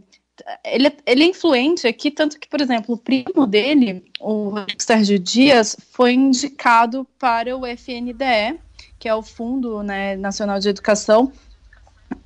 ele, 0.64 0.96
ele 1.06 1.24
é 1.24 1.28
influente 1.28 1.86
aqui, 1.86 2.10
tanto 2.10 2.40
que, 2.40 2.48
por 2.48 2.62
exemplo, 2.62 2.96
o 2.96 2.98
primo 2.98 3.46
dele, 3.46 4.06
o 4.22 4.54
Sérgio 4.78 5.20
Dias, 5.20 5.76
foi 5.92 6.14
indicado 6.14 7.06
para 7.20 7.58
o 7.58 7.66
FNDE, 7.66 8.58
que 8.98 9.10
é 9.10 9.14
o 9.14 9.22
Fundo 9.22 9.84
né, 9.84 10.16
Nacional 10.16 10.60
de 10.60 10.70
Educação, 10.70 11.30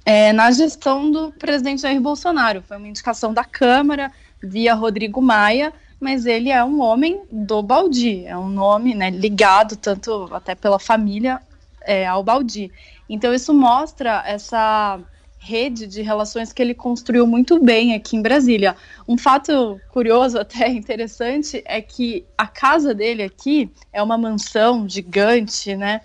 é, 0.06 0.32
na 0.32 0.52
gestão 0.52 1.10
do 1.10 1.32
presidente 1.32 1.82
Jair 1.82 2.00
Bolsonaro. 2.00 2.62
Foi 2.62 2.78
uma 2.78 2.88
indicação 2.88 3.34
da 3.34 3.44
Câmara 3.44 4.12
via 4.44 4.76
Rodrigo 4.76 5.24
Maia, 5.24 5.74
mas 6.00 6.26
ele 6.26 6.50
é 6.50 6.64
um 6.64 6.82
homem 6.82 7.22
do 7.32 7.62
Baldi, 7.62 8.26
é 8.26 8.38
um 8.38 8.50
nome 8.50 8.94
né, 8.94 9.10
ligado 9.10 9.76
tanto 9.76 10.30
até 10.32 10.54
pela 10.54 10.80
família 10.80 11.42
é, 11.82 12.06
ao 12.06 12.24
Baldi. 12.24 12.72
Então 13.10 13.34
isso 13.34 13.54
mostra 13.54 14.24
essa 14.26 15.00
rede 15.40 15.88
de 15.88 16.02
relações 16.02 16.52
que 16.52 16.62
ele 16.62 16.74
construiu 16.74 17.26
muito 17.26 17.64
bem 17.64 17.94
aqui 17.94 18.18
em 18.18 18.22
Brasília. 18.22 18.76
Um 19.08 19.18
fato 19.18 19.80
curioso, 19.90 20.38
até 20.40 20.68
interessante, 20.68 21.64
é 21.66 21.82
que 21.82 22.26
a 22.38 22.46
casa 22.46 22.94
dele 22.94 23.24
aqui 23.24 23.72
é 23.94 24.04
uma 24.04 24.18
mansão 24.18 24.88
gigante, 24.88 25.76
né? 25.76 26.02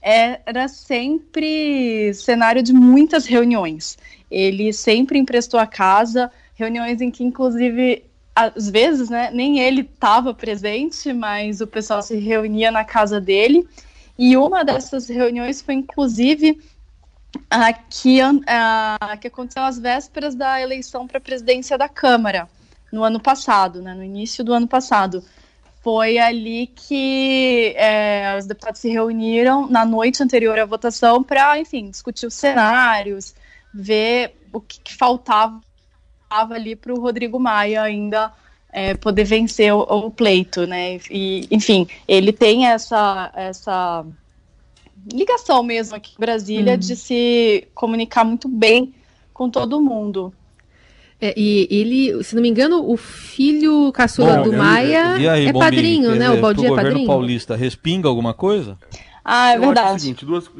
Era 0.00 0.68
sempre 0.68 2.12
cenário 2.12 2.62
de 2.62 2.74
muitas 2.74 3.24
reuniões. 3.24 3.96
Ele 4.30 4.70
sempre 4.72 5.18
emprestou 5.18 5.58
a 5.58 5.66
casa, 5.66 6.30
reuniões 6.54 7.00
em 7.00 7.10
que, 7.10 7.24
inclusive, 7.24 8.04
às 8.34 8.68
vezes, 8.68 9.08
né, 9.08 9.30
nem 9.32 9.60
ele 9.60 9.82
estava 9.82 10.34
presente, 10.34 11.12
mas 11.12 11.60
o 11.60 11.66
pessoal 11.66 12.02
se 12.02 12.16
reunia 12.16 12.70
na 12.70 12.84
casa 12.84 13.20
dele. 13.20 13.66
E 14.18 14.36
uma 14.36 14.64
dessas 14.64 15.08
reuniões 15.08 15.62
foi, 15.62 15.74
inclusive, 15.74 16.60
a 17.48 17.72
que, 17.72 18.20
a, 18.46 19.16
que 19.20 19.28
aconteceu 19.28 19.62
às 19.62 19.78
vésperas 19.78 20.34
da 20.34 20.60
eleição 20.60 21.06
para 21.06 21.18
a 21.18 21.20
presidência 21.20 21.78
da 21.78 21.88
Câmara, 21.88 22.48
no 22.92 23.04
ano 23.04 23.20
passado, 23.20 23.80
né, 23.80 23.94
no 23.94 24.02
início 24.02 24.42
do 24.42 24.52
ano 24.52 24.66
passado. 24.66 25.22
Foi 25.82 26.18
ali 26.18 26.68
que 26.68 27.74
é, 27.76 28.36
os 28.38 28.46
deputados 28.46 28.80
se 28.80 28.88
reuniram 28.88 29.68
na 29.68 29.84
noite 29.84 30.22
anterior 30.22 30.58
à 30.58 30.64
votação 30.64 31.22
para, 31.22 31.58
enfim, 31.58 31.90
discutir 31.90 32.26
os 32.26 32.34
cenários, 32.34 33.34
ver 33.72 34.36
o 34.52 34.60
que, 34.60 34.80
que 34.80 34.94
faltava 34.94 35.60
faltava 36.34 36.54
ali 36.54 36.74
para 36.74 36.92
o 36.92 37.00
Rodrigo 37.00 37.38
Maia 37.38 37.82
ainda 37.82 38.32
é, 38.72 38.94
poder 38.94 39.24
vencer 39.24 39.72
o, 39.72 39.80
o, 39.80 40.10
pleito, 40.10 40.66
né? 40.66 40.98
E, 41.08 41.46
enfim, 41.50 41.86
ele 42.08 42.32
tem 42.32 42.66
essa, 42.66 43.30
essa 43.34 44.04
ligação 45.12 45.62
mesmo 45.62 45.94
aqui 45.94 46.14
em 46.16 46.20
Brasília 46.20 46.74
hum. 46.74 46.78
de 46.78 46.96
se 46.96 47.68
comunicar 47.74 48.24
muito 48.24 48.48
bem 48.48 48.92
com 49.32 49.48
todo 49.48 49.80
mundo. 49.80 50.32
É, 51.20 51.32
e 51.36 51.68
ele, 51.70 52.24
se 52.24 52.34
não 52.34 52.42
me 52.42 52.48
engano, 52.48 52.90
o 52.90 52.96
filho 52.96 53.92
caçula 53.92 54.38
Bom, 54.38 54.42
do 54.42 54.52
Maia 54.52 55.12
aí, 55.30 55.46
é 55.46 55.52
padrinho, 55.52 56.16
né? 56.16 56.30
O 56.30 56.40
Baldi 56.40 56.66
é 56.66 56.74
padrinho. 56.74 57.06
paulista 57.06 57.54
respinga 57.54 58.08
alguma 58.08 58.34
coisa? 58.34 58.76
Ah, 59.24 59.52
é 59.52 59.58
verdade. 59.58 59.88
É 59.88 59.94
o 59.94 59.98
seguinte, 60.00 60.26
duas, 60.26 60.50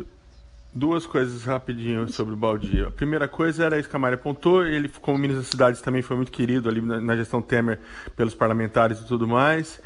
Duas 0.75 1.07
coisas 1.07 1.45
rapidinho 1.45 2.09
sobre 2.09 2.35
o 2.35 2.37
Baldi. 2.37 2.83
A 2.83 2.91
primeira 2.91 3.29
coisa 3.29 3.65
era 3.65 3.79
isso 3.79 3.89
que 3.89 3.95
a 3.95 3.99
Maria 3.99 4.17
apontou, 4.17 4.67
ele, 4.67 4.89
como 5.01 5.17
ministro 5.17 5.43
das 5.43 5.51
cidades, 5.51 5.81
também 5.81 6.03
foi 6.03 6.17
muito 6.17 6.33
querido 6.33 6.69
ali 6.69 6.81
na, 6.81 7.01
na 7.01 7.17
gestão 7.17 7.41
Temer 7.41 7.79
pelos 8.17 8.35
parlamentares 8.35 8.99
e 8.99 9.07
tudo 9.07 9.29
mais. 9.29 9.81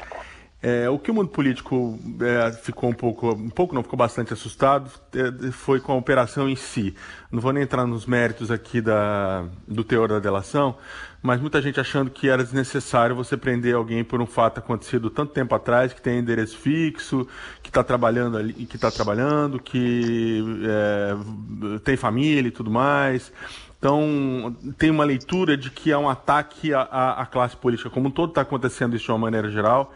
É, 0.61 0.89
o 0.89 0.99
que 0.99 1.09
o 1.09 1.13
mundo 1.13 1.29
político 1.29 1.97
é, 2.19 2.51
ficou 2.51 2.89
um 2.89 2.93
pouco, 2.93 3.31
um 3.31 3.49
pouco 3.49 3.73
não, 3.73 3.81
ficou 3.81 3.95
bastante 3.95 4.33
assustado, 4.33 4.91
é, 5.15 5.51
foi 5.51 5.79
com 5.79 5.93
a 5.93 5.95
operação 5.95 6.49
em 6.49 6.55
si. 6.55 6.93
Não 7.31 7.39
vou 7.39 7.53
nem 7.53 7.63
entrar 7.63 7.85
nos 7.87 8.05
méritos 8.05 8.51
aqui 8.51 8.81
da, 8.81 9.45
do 9.65 9.85
teor 9.85 10.09
da 10.09 10.19
delação, 10.19 10.75
mas 11.21 11.39
muita 11.39 11.61
gente 11.61 11.79
achando 11.79 12.11
que 12.11 12.27
era 12.27 12.43
desnecessário 12.43 13.15
você 13.15 13.37
prender 13.37 13.73
alguém 13.73 14.03
por 14.03 14.21
um 14.21 14.25
fato 14.25 14.57
acontecido 14.57 15.09
tanto 15.09 15.31
tempo 15.31 15.55
atrás, 15.55 15.93
que 15.93 16.01
tem 16.01 16.19
endereço 16.19 16.57
fixo, 16.57 17.25
que 17.63 17.69
está 17.69 17.81
trabalhando 17.81 18.37
ali, 18.37 18.51
que 18.53 18.75
está 18.75 18.91
trabalhando, 18.91 19.59
que 19.61 20.43
é, 20.65 21.79
tem 21.85 21.95
família 21.95 22.49
e 22.49 22.51
tudo 22.51 22.69
mais. 22.69 23.31
Então, 23.77 24.53
tem 24.77 24.91
uma 24.91 25.05
leitura 25.05 25.55
de 25.55 25.69
que 25.69 25.89
é 25.89 25.97
um 25.97 26.09
ataque 26.09 26.73
à, 26.73 26.81
à 27.13 27.25
classe 27.25 27.55
política 27.55 27.89
como 27.89 28.09
um 28.09 28.11
todo, 28.11 28.31
está 28.31 28.41
acontecendo 28.41 28.93
isso 28.93 29.05
de 29.05 29.11
uma 29.11 29.19
maneira 29.19 29.49
geral. 29.49 29.93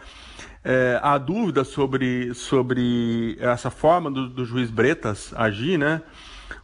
É, 0.64 0.98
há 1.04 1.18
dúvida 1.18 1.64
sobre, 1.66 2.34
sobre 2.34 3.38
essa 3.40 3.70
forma 3.70 4.10
do, 4.10 4.30
do 4.30 4.46
juiz 4.46 4.72
Bretas 4.72 5.34
agir, 5.36 5.78
né? 5.78 6.02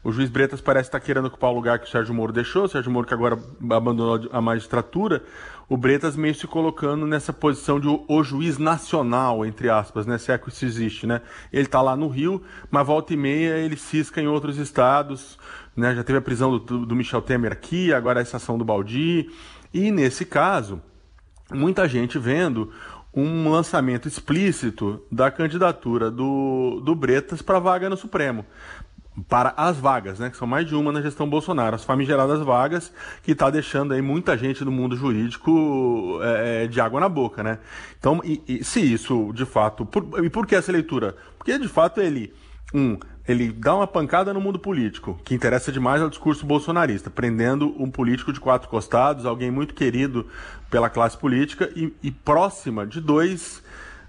O 0.01 0.11
juiz 0.11 0.29
Bretas 0.29 0.61
parece 0.61 0.87
estar 0.87 0.99
querendo 1.01 1.25
ocupar 1.25 1.49
o 1.51 1.53
lugar 1.53 1.79
que 1.79 1.85
o 1.85 1.89
Sérgio 1.89 2.13
Moro 2.13 2.31
deixou, 2.31 2.63
o 2.63 2.67
Sérgio 2.69 2.89
Moro 2.89 3.05
que 3.05 3.13
agora 3.13 3.37
abandonou 3.69 4.29
a 4.31 4.39
magistratura, 4.39 5.21
o 5.67 5.75
Bretas 5.75 6.15
meio 6.15 6.33
se 6.33 6.47
colocando 6.47 7.05
nessa 7.05 7.33
posição 7.33 7.77
de 7.77 7.87
o, 7.87 8.23
juiz 8.23 8.57
nacional, 8.57 9.45
entre 9.45 9.69
aspas, 9.69 10.05
né, 10.05 10.17
se 10.17 10.31
é 10.31 10.37
que 10.37 10.47
isso 10.47 10.63
existe, 10.63 11.05
né? 11.05 11.21
Ele 11.51 11.65
está 11.65 11.81
lá 11.81 11.97
no 11.97 12.07
Rio, 12.07 12.41
mas 12.71 12.87
volta 12.87 13.13
e 13.13 13.17
meia 13.17 13.57
ele 13.57 13.75
cisca 13.75 14.21
em 14.21 14.27
outros 14.27 14.57
estados, 14.57 15.37
né? 15.75 15.93
Já 15.93 16.03
teve 16.03 16.19
a 16.19 16.21
prisão 16.21 16.57
do, 16.57 16.85
do 16.85 16.95
Michel 16.95 17.21
Temer 17.21 17.51
aqui, 17.51 17.93
agora 17.93 18.19
a 18.19 18.23
estação 18.23 18.57
do 18.57 18.63
Baldi, 18.63 19.29
e 19.73 19.91
nesse 19.91 20.25
caso, 20.25 20.81
muita 21.51 21.87
gente 21.89 22.17
vendo 22.17 22.71
um 23.13 23.49
lançamento 23.49 24.07
explícito 24.07 25.03
da 25.11 25.31
candidatura 25.31 26.11
do, 26.11 26.81
do 26.83 26.95
Bretas 26.95 27.41
para 27.41 27.59
vaga 27.59 27.89
no 27.89 27.97
Supremo 27.97 28.45
para 29.27 29.53
as 29.57 29.77
vagas, 29.77 30.19
né, 30.19 30.29
que 30.29 30.37
são 30.37 30.47
mais 30.47 30.65
de 30.65 30.75
uma 30.75 30.91
na 30.91 31.01
gestão 31.01 31.29
Bolsonaro, 31.29 31.75
as 31.75 31.83
famigeradas 31.83 32.39
vagas, 32.41 32.93
que 33.23 33.31
está 33.31 33.49
deixando 33.49 33.93
aí 33.93 34.01
muita 34.01 34.37
gente 34.37 34.63
do 34.63 34.71
mundo 34.71 34.95
jurídico 34.95 36.19
é, 36.21 36.63
é, 36.63 36.67
de 36.67 36.79
água 36.79 36.99
na 36.99 37.09
boca, 37.09 37.43
né? 37.43 37.59
Então, 37.97 38.21
e, 38.23 38.41
e, 38.47 38.63
se 38.63 38.79
isso 38.79 39.31
de 39.33 39.45
fato, 39.45 39.85
por, 39.85 40.23
e 40.23 40.29
por 40.29 40.45
que 40.45 40.55
essa 40.55 40.71
leitura? 40.71 41.15
Porque 41.37 41.57
de 41.57 41.67
fato 41.67 41.99
ele, 41.99 42.33
um, 42.73 42.97
ele 43.27 43.51
dá 43.51 43.75
uma 43.75 43.87
pancada 43.87 44.33
no 44.33 44.41
mundo 44.41 44.57
político, 44.57 45.19
que 45.23 45.35
interessa 45.35 45.71
demais 45.71 46.01
ao 46.01 46.09
discurso 46.09 46.45
bolsonarista, 46.45 47.09
prendendo 47.09 47.75
um 47.77 47.89
político 47.89 48.33
de 48.33 48.39
quatro 48.39 48.67
costados, 48.69 49.25
alguém 49.25 49.51
muito 49.51 49.73
querido 49.73 50.25
pela 50.69 50.89
classe 50.89 51.17
política 51.17 51.71
e, 51.75 51.93
e 52.01 52.11
próxima 52.11 52.85
de 52.85 52.99
dois 52.99 53.63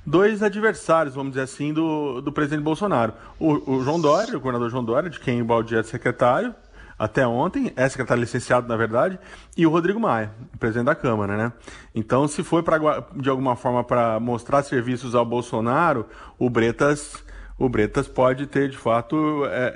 dois 0.04 0.42
adversários, 0.42 1.14
vamos 1.14 1.32
dizer 1.32 1.42
assim, 1.42 1.72
do, 1.72 2.22
do 2.22 2.32
presidente 2.32 2.62
Bolsonaro. 2.62 3.12
O, 3.38 3.74
o 3.74 3.84
João 3.84 4.00
Dória, 4.00 4.36
o 4.36 4.40
governador 4.40 4.70
João 4.70 4.82
Dória, 4.82 5.10
de 5.10 5.20
quem 5.20 5.42
o 5.42 5.44
Baldi 5.44 5.76
é 5.76 5.82
secretário, 5.82 6.54
até 6.98 7.26
ontem, 7.26 7.72
é 7.76 7.88
secretário 7.88 8.20
licenciado, 8.20 8.68
na 8.68 8.76
verdade, 8.76 9.18
e 9.56 9.66
o 9.66 9.70
Rodrigo 9.70 10.00
Maia, 10.00 10.32
presidente 10.58 10.86
da 10.86 10.94
Câmara, 10.94 11.36
né? 11.36 11.52
Então, 11.94 12.26
se 12.28 12.42
foi 12.42 12.62
pra, 12.62 12.78
de 13.14 13.28
alguma 13.28 13.56
forma 13.56 13.82
para 13.84 14.18
mostrar 14.20 14.62
serviços 14.62 15.14
ao 15.14 15.24
Bolsonaro, 15.24 16.06
o 16.38 16.50
Bretas, 16.50 17.22
o 17.60 17.68
Bretas 17.68 18.08
pode 18.08 18.46
ter, 18.46 18.70
de 18.70 18.78
fato, 18.78 19.44
é, 19.44 19.74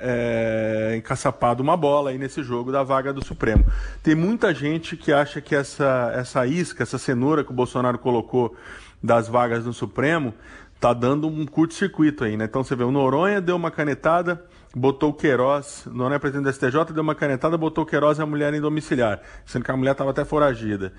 é, 0.91 0.97
encaçapado 0.97 1.61
uma 1.61 1.77
bola 1.77 2.09
aí 2.09 2.17
nesse 2.17 2.41
jogo 2.41 2.71
da 2.71 2.81
vaga 2.81 3.13
do 3.13 3.23
Supremo. 3.23 3.63
Tem 4.01 4.15
muita 4.15 4.51
gente 4.55 4.97
que 4.97 5.13
acha 5.13 5.39
que 5.39 5.55
essa, 5.55 6.11
essa 6.15 6.47
isca, 6.47 6.81
essa 6.81 6.97
cenoura 6.97 7.43
que 7.43 7.51
o 7.51 7.53
Bolsonaro 7.53 7.99
colocou 7.99 8.55
das 9.03 9.27
vagas 9.27 9.65
no 9.65 9.71
Supremo, 9.71 10.33
tá 10.79 10.93
dando 10.93 11.27
um 11.27 11.45
curto-circuito 11.45 12.23
aí, 12.23 12.35
né? 12.35 12.45
Então 12.45 12.63
você 12.63 12.75
vê, 12.75 12.83
o 12.83 12.89
Noronha 12.89 13.39
deu 13.39 13.55
uma 13.55 13.69
canetada, 13.69 14.43
botou 14.75 15.11
o 15.11 15.13
Queiroz, 15.13 15.83
Noronha 15.85 16.15
é 16.15 16.19
presidente 16.19 16.45
da 16.45 16.53
STJ, 16.53 16.91
deu 16.91 17.03
uma 17.03 17.13
canetada, 17.13 17.55
botou 17.55 17.83
o 17.83 17.87
Queiroz 17.87 18.17
e 18.17 18.21
a 18.23 18.25
mulher 18.25 18.51
em 18.51 18.59
domiciliar, 18.59 19.21
sendo 19.45 19.63
que 19.63 19.69
a 19.69 19.77
mulher 19.77 19.91
estava 19.91 20.09
até 20.09 20.25
foragida. 20.25 20.91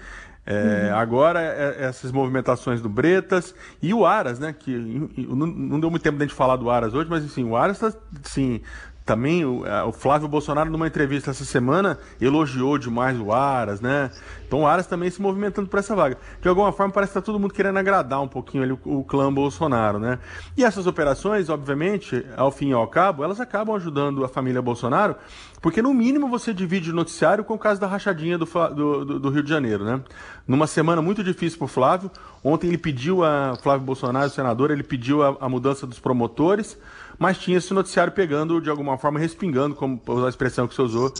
É, 0.46 0.90
uhum. 0.90 0.98
Agora, 0.98 1.42
é, 1.42 1.76
é, 1.80 1.84
essas 1.86 2.12
movimentações 2.12 2.80
do 2.80 2.88
Bretas 2.88 3.52
e 3.82 3.92
o 3.92 4.06
Aras, 4.06 4.38
né? 4.38 4.54
Que 4.56 4.70
não, 4.76 5.80
deu 5.80 5.90
muito 5.90 6.02
tempo 6.02 6.16
de 6.16 6.22
a 6.22 6.26
gente 6.26 6.36
falar 6.36 6.54
do 6.54 6.70
Aras 6.70 6.94
hoje, 6.94 7.10
mas 7.10 7.24
enfim, 7.24 7.42
o 7.44 7.56
Aras 7.56 7.82
está, 7.82 7.98
sim, 8.22 8.60
também 9.06 9.44
o, 9.44 9.62
o, 9.86 9.92
Flávio 9.92 10.26
Bolsonaro, 10.26 10.68
numa 10.68 10.88
entrevista 10.88 11.30
essa 11.30 11.44
semana, 11.44 11.96
elogiou 12.20 12.76
demais 12.76 13.18
o 13.20 13.32
Aras, 13.32 13.80
né? 13.80 14.10
Então 14.44 14.62
o 14.62 14.66
Aras 14.66 14.88
também 14.88 15.08
se 15.08 15.22
movimentando 15.22 15.68
por 15.68 15.78
essa 15.78 15.94
vaga. 15.94 16.18
De 16.42 16.48
alguma 16.48 16.72
forma, 16.72 16.92
parece 16.92 17.12
que 17.12 17.18
está 17.18 17.24
todo 17.24 17.38
mundo 17.38 17.54
querendo 17.54 17.78
agradar 17.78 18.20
um 18.20 18.26
pouquinho 18.26 18.64
ali 18.64 18.72
o, 18.72 18.80
o, 18.84 19.04
clã 19.04 19.32
Bolsonaro, 19.32 20.00
né? 20.00 20.18
E 20.56 20.64
essas 20.64 20.88
operações, 20.88 21.48
obviamente, 21.48 22.26
ao 22.36 22.50
fim 22.50 22.70
e 22.70 22.72
ao 22.72 22.88
cabo, 22.88 23.22
elas 23.22 23.40
acabam 23.40 23.76
ajudando 23.76 24.24
a 24.24 24.28
família 24.28 24.60
Bolsonaro, 24.60 25.14
porque 25.62 25.80
no 25.80 25.94
mínimo 25.94 26.28
você 26.28 26.52
divide 26.52 26.90
o 26.90 26.94
noticiário 26.94 27.44
com 27.44 27.54
o 27.54 27.58
caso 27.58 27.80
da 27.80 27.86
rachadinha 27.86 28.36
do, 28.36 28.44
do, 28.44 29.20
do 29.20 29.30
Rio 29.30 29.44
de 29.44 29.48
Janeiro, 29.48 29.84
né? 29.84 30.00
Numa 30.48 30.66
semana 30.66 31.00
muito 31.00 31.22
difícil 31.22 31.58
para 31.58 31.66
o 31.66 31.68
Flávio, 31.68 32.10
ontem 32.42 32.66
ele 32.66 32.78
pediu 32.78 33.22
a 33.22 33.56
Flávio 33.62 33.86
Bolsonaro, 33.86 34.26
o 34.26 34.30
senador, 34.30 34.72
ele 34.72 34.82
pediu 34.82 35.22
a, 35.22 35.36
a 35.40 35.48
mudança 35.48 35.86
dos 35.86 36.00
promotores 36.00 36.76
mas 37.18 37.38
tinha 37.38 37.58
esse 37.58 37.72
noticiário 37.72 38.12
pegando, 38.12 38.60
de 38.60 38.70
alguma 38.70 38.98
forma, 38.98 39.18
respingando, 39.18 39.74
como 39.74 40.00
a 40.24 40.28
expressão 40.28 40.66
que 40.68 40.74
você 40.74 40.82
usou, 40.82 41.12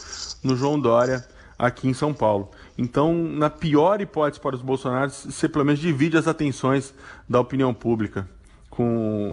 no 0.42 0.56
João 0.56 0.78
Dória, 0.78 1.26
aqui 1.58 1.88
em 1.88 1.94
São 1.94 2.12
Paulo. 2.12 2.50
Então, 2.76 3.14
na 3.14 3.48
pior 3.48 4.00
hipótese 4.00 4.40
para 4.40 4.54
os 4.54 4.62
bolsonaros, 4.62 5.26
você 5.28 5.48
pelo 5.48 5.64
menos 5.64 5.80
divide 5.80 6.16
as 6.16 6.28
atenções 6.28 6.94
da 7.28 7.40
opinião 7.40 7.72
pública 7.72 8.28
com, 8.68 9.32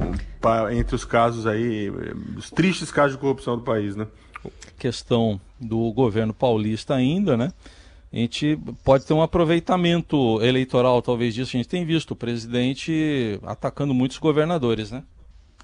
entre 0.72 0.96
os 0.96 1.04
casos 1.04 1.46
aí, 1.46 1.92
os 2.38 2.50
tristes 2.50 2.92
casos 2.92 3.14
de 3.14 3.18
corrupção 3.18 3.58
do 3.58 3.64
país, 3.64 3.96
né? 3.96 4.08
Questão 4.80 5.40
do 5.60 5.92
governo 5.92 6.34
paulista 6.34 6.96
ainda, 6.96 7.36
né? 7.36 7.52
A 8.12 8.16
gente 8.16 8.58
pode 8.84 9.06
ter 9.06 9.14
um 9.14 9.22
aproveitamento 9.22 10.42
eleitoral, 10.42 11.02
talvez 11.02 11.34
disso. 11.34 11.52
A 11.56 11.58
gente 11.58 11.68
tem 11.68 11.84
visto 11.84 12.12
o 12.12 12.16
presidente 12.16 13.40
atacando 13.44 13.94
muitos 13.94 14.18
governadores, 14.18 14.92
né? 14.92 15.04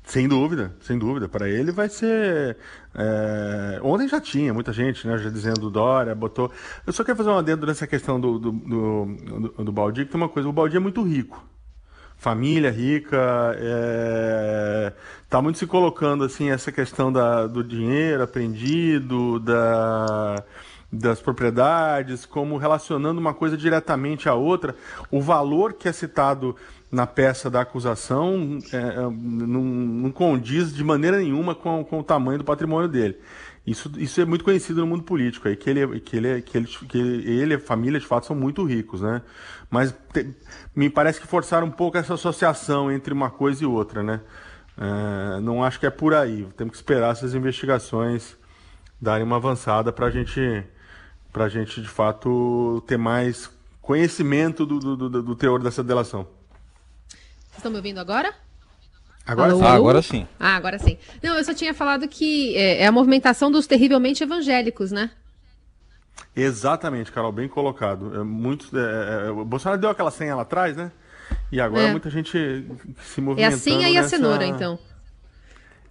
Sem 0.10 0.28
dúvida, 0.28 0.76
sem 0.82 0.98
dúvida. 0.98 1.30
Para 1.30 1.48
ele 1.48 1.72
vai 1.72 1.88
ser. 1.88 2.58
É... 2.96 3.80
Ontem 3.84 4.08
já 4.08 4.20
tinha 4.20 4.52
muita 4.52 4.74
gente, 4.74 5.08
né? 5.08 5.20
Já 5.20 5.30
dizendo 5.30 5.70
Dória, 5.70 6.16
botou. 6.16 6.52
Eu 6.86 6.92
só 6.92 7.04
quero 7.04 7.16
fazer 7.16 7.30
um 7.30 7.38
adendo 7.38 7.68
nessa 7.68 7.86
questão 7.86 8.20
do, 8.20 8.40
do, 8.40 8.52
do, 8.52 9.06
do, 9.06 9.64
do 9.66 9.72
Baldi, 9.72 10.06
que 10.06 10.12
tem 10.12 10.20
uma 10.20 10.28
coisa: 10.28 10.50
o 10.50 10.52
Baldi 10.52 10.78
é 10.78 10.80
muito 10.80 11.04
rico. 11.04 11.46
Família 12.18 12.72
rica, 12.72 13.56
é... 13.60 14.94
tá 15.30 15.44
muito 15.44 15.60
se 15.60 15.68
colocando 15.68 16.24
assim 16.24 16.50
essa 16.50 16.72
questão 16.72 17.14
da, 17.14 17.46
do 17.46 17.64
dinheiro 17.64 18.24
apreendido, 18.24 19.40
da 19.40 20.44
das 20.92 21.22
propriedades, 21.22 22.26
como 22.26 22.58
relacionando 22.58 23.20
uma 23.20 23.34
coisa 23.34 23.56
diretamente 23.56 24.28
à 24.28 24.34
outra. 24.34 24.76
O 25.12 25.22
valor 25.22 25.74
que 25.74 25.88
é 25.88 25.92
citado 25.92 26.56
na 26.92 27.06
peça 27.06 27.50
da 27.50 27.62
acusação 27.62 28.58
é, 28.74 28.78
é, 28.78 28.96
não, 29.02 29.64
não, 29.64 30.12
condiz 30.12 30.74
de 30.74 30.84
maneira 30.84 31.18
nenhuma 31.18 31.54
com, 31.54 31.84
com, 31.84 32.00
o 32.00 32.04
tamanho 32.04 32.40
do 32.40 32.44
patrimônio 32.44 32.90
dele. 32.90 33.18
Isso, 33.66 33.92
isso 33.98 34.20
é 34.20 34.26
muito 34.26 34.44
conhecido 34.44 34.82
no 34.82 34.88
mundo 34.88 35.04
político, 35.04 35.48
aí, 35.48 35.56
que, 35.56 35.70
ele, 35.70 36.00
que, 36.00 36.18
ele, 36.18 36.42
que, 36.42 36.58
ele, 36.58 36.68
que 36.68 36.98
ele 36.98 37.54
e 37.54 37.58
a 37.58 37.60
família, 37.60 38.00
de 38.00 38.08
fato, 38.08 38.26
são 38.26 38.36
muito 38.36 38.64
ricos. 38.64 39.02
Né? 39.02 39.22
Mas 39.70 39.94
te, 40.12 40.34
me 40.76 40.90
parece 40.90 41.22
que 41.22 41.28
forçaram 41.28 41.68
um 41.68 41.72
pouco 41.72 41.98
essa 41.98 42.16
associação 42.16 42.92
entre 42.92 43.14
uma 43.14 43.30
coisa 43.30 43.64
e 43.64 43.68
outra. 43.68 44.02
Né? 44.02 44.22
É, 44.76 45.40
não 45.42 45.64
acho 45.64 45.80
que 45.80 45.86
é 45.86 45.92
por 45.92 46.16
aí. 46.16 46.48
Temos 46.58 46.72
que 46.72 46.78
esperar 46.78 47.12
essas 47.12 47.36
investigações 47.36 48.36
darem 49.00 49.26
uma 49.26 49.36
avançada 49.36 49.92
para 49.92 50.10
gente, 50.10 50.64
a 51.32 51.48
gente, 51.48 51.82
de 51.82 51.88
fato, 51.88 52.84
ter 52.88 52.98
mais 52.98 53.52
conhecimento 53.80 54.66
do, 54.66 54.80
do, 54.80 55.10
do, 55.10 55.24
do 55.24 55.36
teor 55.36 55.62
dessa 55.62 55.84
delação 55.84 56.39
estão 57.60 57.72
me 57.72 57.78
ouvindo 57.78 58.00
agora? 58.00 58.34
Agora 59.26 59.54
sim. 59.56 59.64
Ah, 59.64 59.74
agora 59.74 60.02
sim. 60.02 60.28
Ah, 60.40 60.56
agora 60.56 60.80
sim. 60.80 60.98
Não, 61.22 61.36
eu 61.38 61.44
só 61.44 61.54
tinha 61.54 61.74
falado 61.74 62.08
que 62.08 62.56
é, 62.58 62.82
é 62.82 62.88
a 62.88 62.92
movimentação 62.92 63.52
dos 63.52 63.68
terrivelmente 63.68 64.24
evangélicos, 64.24 64.92
né? 64.92 65.12
Exatamente, 66.36 67.12
Carol, 67.12 67.32
bem 67.32 67.48
colocado. 67.48 68.20
É 68.20 68.24
muito, 68.24 68.76
é, 68.78 69.28
é, 69.28 69.30
o 69.30 69.46
Bolsonaro 69.46 69.80
deu 69.80 69.90
aquela 69.90 70.12
senha 70.12 70.36
lá 70.36 70.42
atrás, 70.42 70.76
né? 70.76 70.92
E 71.52 71.62
agora 71.62 71.84
é. 71.84 71.92
muita 71.92 72.10
gente 72.10 72.66
se 73.04 73.22
movimentando. 73.22 73.54
É 73.54 73.56
a 73.56 73.60
senha 73.60 73.90
e 73.90 73.98
a 73.98 74.04
cenoura, 74.04 74.46
então. 74.46 74.80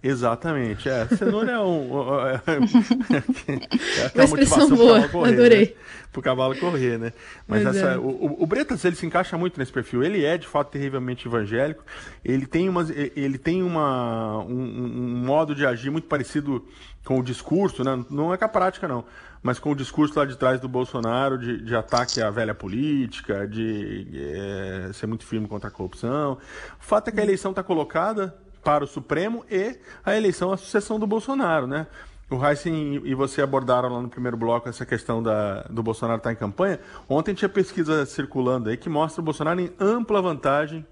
Exatamente, 0.01 0.87
é. 0.87 1.05
Cenoura 1.07 1.51
é 1.51 1.59
um. 1.59 1.89
É, 2.25 2.35
é, 2.35 4.11
é 4.13 4.15
uma 4.15 4.23
expressão 4.23 4.69
boa, 4.69 5.07
correr, 5.09 5.33
adorei. 5.33 5.65
Né? 5.65 5.71
Pro 6.11 6.21
cavalo 6.21 6.55
correr, 6.57 6.97
né? 6.97 7.11
Mas, 7.45 7.65
essa, 7.65 7.87
é. 7.87 7.97
o, 7.97 8.37
o 8.39 8.47
Bretas 8.47 8.83
ele 8.85 8.95
se 8.95 9.05
encaixa 9.05 9.37
muito 9.37 9.59
nesse 9.59 9.71
perfil. 9.71 10.01
Ele 10.01 10.23
é 10.23 10.37
de 10.37 10.47
fato 10.47 10.71
terrivelmente 10.71 11.27
evangélico. 11.27 11.83
Ele 12.23 12.45
tem, 12.45 12.69
uma, 12.69 12.87
ele 13.15 13.37
tem 13.37 13.61
uma, 13.61 14.39
um, 14.39 14.53
um 14.53 15.25
modo 15.25 15.53
de 15.53 15.65
agir 15.65 15.89
muito 15.89 16.07
parecido 16.07 16.65
com 17.03 17.19
o 17.19 17.23
discurso, 17.23 17.83
né? 17.83 18.03
Não 18.09 18.33
é 18.33 18.37
com 18.37 18.45
a 18.45 18.49
prática, 18.49 18.87
não. 18.87 19.03
Mas 19.43 19.59
com 19.59 19.71
o 19.71 19.75
discurso 19.75 20.17
lá 20.17 20.25
de 20.25 20.37
trás 20.37 20.61
do 20.61 20.69
Bolsonaro 20.69 21.37
de, 21.37 21.61
de 21.61 21.75
ataque 21.75 22.21
à 22.21 22.29
velha 22.29 22.55
política, 22.55 23.45
de 23.45 24.07
é, 24.13 24.91
ser 24.93 25.07
muito 25.07 25.25
firme 25.25 25.47
contra 25.47 25.67
a 25.67 25.71
corrupção. 25.71 26.33
O 26.79 26.83
fato 26.83 27.09
é 27.09 27.11
que 27.11 27.19
a 27.19 27.23
eleição 27.23 27.51
está 27.51 27.61
colocada 27.61 28.33
para 28.69 28.83
o 28.83 28.87
Supremo 28.87 29.43
e 29.49 29.79
a 30.05 30.15
eleição, 30.15 30.53
a 30.53 30.57
sucessão 30.57 30.99
do 30.99 31.07
Bolsonaro, 31.07 31.65
né? 31.65 31.87
O 32.29 32.45
Heisen 32.45 33.01
e 33.03 33.15
você 33.15 33.41
abordaram 33.41 33.89
lá 33.89 33.99
no 33.99 34.07
primeiro 34.07 34.37
bloco 34.37 34.69
essa 34.69 34.85
questão 34.85 35.23
da, 35.23 35.63
do 35.63 35.81
Bolsonaro 35.81 36.19
estar 36.19 36.29
tá 36.29 36.33
em 36.33 36.35
campanha. 36.35 36.79
Ontem 37.09 37.33
tinha 37.33 37.49
pesquisa 37.49 38.05
circulando 38.05 38.69
aí 38.69 38.77
que 38.77 38.87
mostra 38.87 39.21
o 39.21 39.25
Bolsonaro 39.25 39.59
em 39.59 39.71
ampla 39.79 40.21
vantagem 40.21 40.85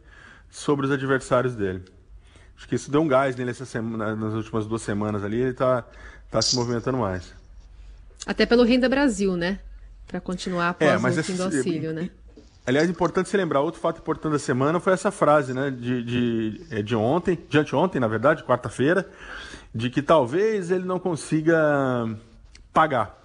sobre 0.49 0.87
os 0.87 0.91
adversários 0.91 1.53
dele. 1.53 1.85
Acho 2.57 2.67
que 2.67 2.73
isso 2.73 2.89
deu 2.89 2.99
um 2.99 3.07
gás 3.07 3.35
nele 3.35 3.51
essa 3.51 3.63
semana, 3.63 4.15
nas 4.15 4.33
últimas 4.33 4.65
duas 4.65 4.81
semanas 4.81 5.23
ali, 5.23 5.39
ele 5.39 5.51
está 5.51 5.85
tá 6.31 6.41
se 6.41 6.55
movimentando 6.55 6.97
mais. 6.97 7.31
Até 8.25 8.47
pelo 8.47 8.63
Renda 8.63 8.89
Brasil, 8.89 9.37
né? 9.37 9.59
Para 10.07 10.19
continuar 10.19 10.69
após 10.69 11.15
é, 11.15 11.19
o 11.19 11.23
fim 11.23 11.35
do 11.35 11.43
auxílio, 11.43 11.93
né? 11.93 12.09
Aliás, 12.67 12.89
importante 12.89 13.29
se 13.29 13.37
lembrar, 13.37 13.61
outro 13.61 13.79
fato 13.79 13.99
importante 13.99 14.33
da 14.33 14.39
semana 14.39 14.77
foi 14.81 14.91
essa 14.91 15.09
frase, 15.09 15.53
né, 15.53 15.71
de, 15.71 16.03
de, 16.03 16.61
é, 16.69 16.81
de 16.81 16.97
ontem, 16.97 17.39
de 17.47 17.57
anteontem, 17.57 18.01
na 18.01 18.09
verdade, 18.09 18.43
quarta-feira, 18.43 19.09
de 19.73 19.89
que 19.89 20.01
talvez 20.01 20.69
ele 20.69 20.83
não 20.83 20.99
consiga 20.99 21.57
pagar. 22.73 23.15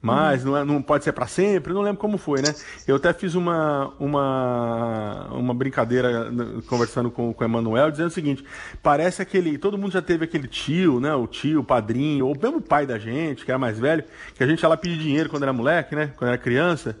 Mas 0.00 0.44
não, 0.44 0.56
é, 0.56 0.64
não 0.64 0.80
pode 0.80 1.02
ser 1.02 1.12
para 1.12 1.26
sempre, 1.26 1.72
não 1.72 1.82
lembro 1.82 1.98
como 1.98 2.16
foi, 2.16 2.40
né? 2.40 2.54
Eu 2.86 2.94
até 2.94 3.12
fiz 3.12 3.34
uma, 3.34 3.92
uma, 3.98 5.26
uma 5.32 5.52
brincadeira 5.52 6.30
né, 6.30 6.62
conversando 6.68 7.10
com, 7.10 7.34
com 7.34 7.42
o 7.42 7.46
Emanuel, 7.46 7.90
dizendo 7.90 8.06
o 8.06 8.12
seguinte: 8.12 8.44
parece 8.80 9.20
aquele. 9.20 9.58
Todo 9.58 9.76
mundo 9.76 9.90
já 9.90 10.00
teve 10.00 10.24
aquele 10.24 10.46
tio, 10.46 11.00
né? 11.00 11.12
O 11.16 11.26
tio, 11.26 11.62
o 11.62 11.64
padrinho, 11.64 12.28
ou 12.28 12.38
mesmo 12.40 12.58
o 12.58 12.62
pai 12.62 12.86
da 12.86 12.96
gente, 12.96 13.44
que 13.44 13.50
era 13.50 13.58
mais 13.58 13.76
velho, 13.76 14.04
que 14.36 14.44
a 14.44 14.46
gente 14.46 14.62
ia 14.62 14.68
lá 14.68 14.76
pedir 14.76 14.98
dinheiro 14.98 15.28
quando 15.28 15.42
era 15.42 15.52
moleque, 15.52 15.96
né? 15.96 16.12
Quando 16.16 16.28
era 16.28 16.38
criança. 16.38 16.96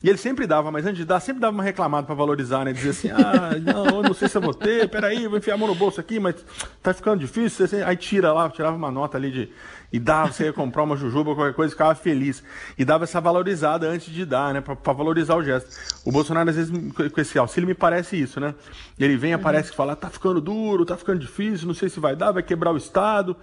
E 0.00 0.08
ele 0.08 0.16
sempre 0.16 0.46
dava, 0.46 0.70
mas 0.70 0.86
antes 0.86 0.98
de 0.98 1.04
dar, 1.04 1.18
sempre 1.18 1.40
dava 1.40 1.52
uma 1.52 1.62
reclamada 1.62 2.06
para 2.06 2.14
valorizar, 2.14 2.64
né? 2.64 2.72
Dizia 2.72 2.90
assim, 2.92 3.10
ah, 3.10 3.50
não, 3.60 3.96
eu 3.96 4.02
não 4.02 4.14
sei 4.14 4.28
se 4.28 4.36
eu 4.36 4.42
vou 4.42 4.54
ter, 4.54 4.88
peraí, 4.88 5.26
vou 5.26 5.38
enfiar 5.38 5.54
a 5.54 5.56
mão 5.56 5.66
no 5.66 5.74
bolso 5.74 6.00
aqui, 6.00 6.20
mas 6.20 6.36
tá 6.80 6.94
ficando 6.94 7.18
difícil. 7.18 7.66
Aí 7.84 7.96
tira 7.96 8.32
lá, 8.32 8.48
tirava 8.48 8.76
uma 8.76 8.92
nota 8.92 9.16
ali 9.16 9.30
de. 9.30 9.52
E 9.92 9.98
dava, 9.98 10.30
você 10.30 10.44
ia 10.44 10.52
comprar 10.52 10.84
uma 10.84 10.96
jujuba, 10.96 11.34
qualquer 11.34 11.54
coisa, 11.54 11.72
ficava 11.72 11.94
feliz. 11.96 12.44
E 12.78 12.84
dava 12.84 13.04
essa 13.04 13.20
valorizada 13.20 13.88
antes 13.88 14.12
de 14.12 14.24
dar, 14.24 14.54
né? 14.54 14.60
Para 14.60 14.92
valorizar 14.92 15.34
o 15.34 15.42
gesto. 15.42 15.68
O 16.04 16.12
Bolsonaro, 16.12 16.48
às 16.48 16.56
vezes, 16.56 16.92
com 16.92 17.20
esse 17.20 17.36
auxílio, 17.36 17.66
me 17.66 17.74
parece 17.74 18.20
isso, 18.20 18.38
né? 18.38 18.54
Ele 18.98 19.16
vem, 19.16 19.32
aparece 19.32 19.72
e 19.72 19.74
fala, 19.74 19.96
tá 19.96 20.08
ficando 20.08 20.40
duro, 20.40 20.84
tá 20.84 20.96
ficando 20.96 21.18
difícil, 21.18 21.66
não 21.66 21.74
sei 21.74 21.88
se 21.88 21.98
vai 21.98 22.14
dar, 22.14 22.30
vai 22.30 22.42
quebrar 22.42 22.70
o 22.70 22.76
Estado. 22.76 23.36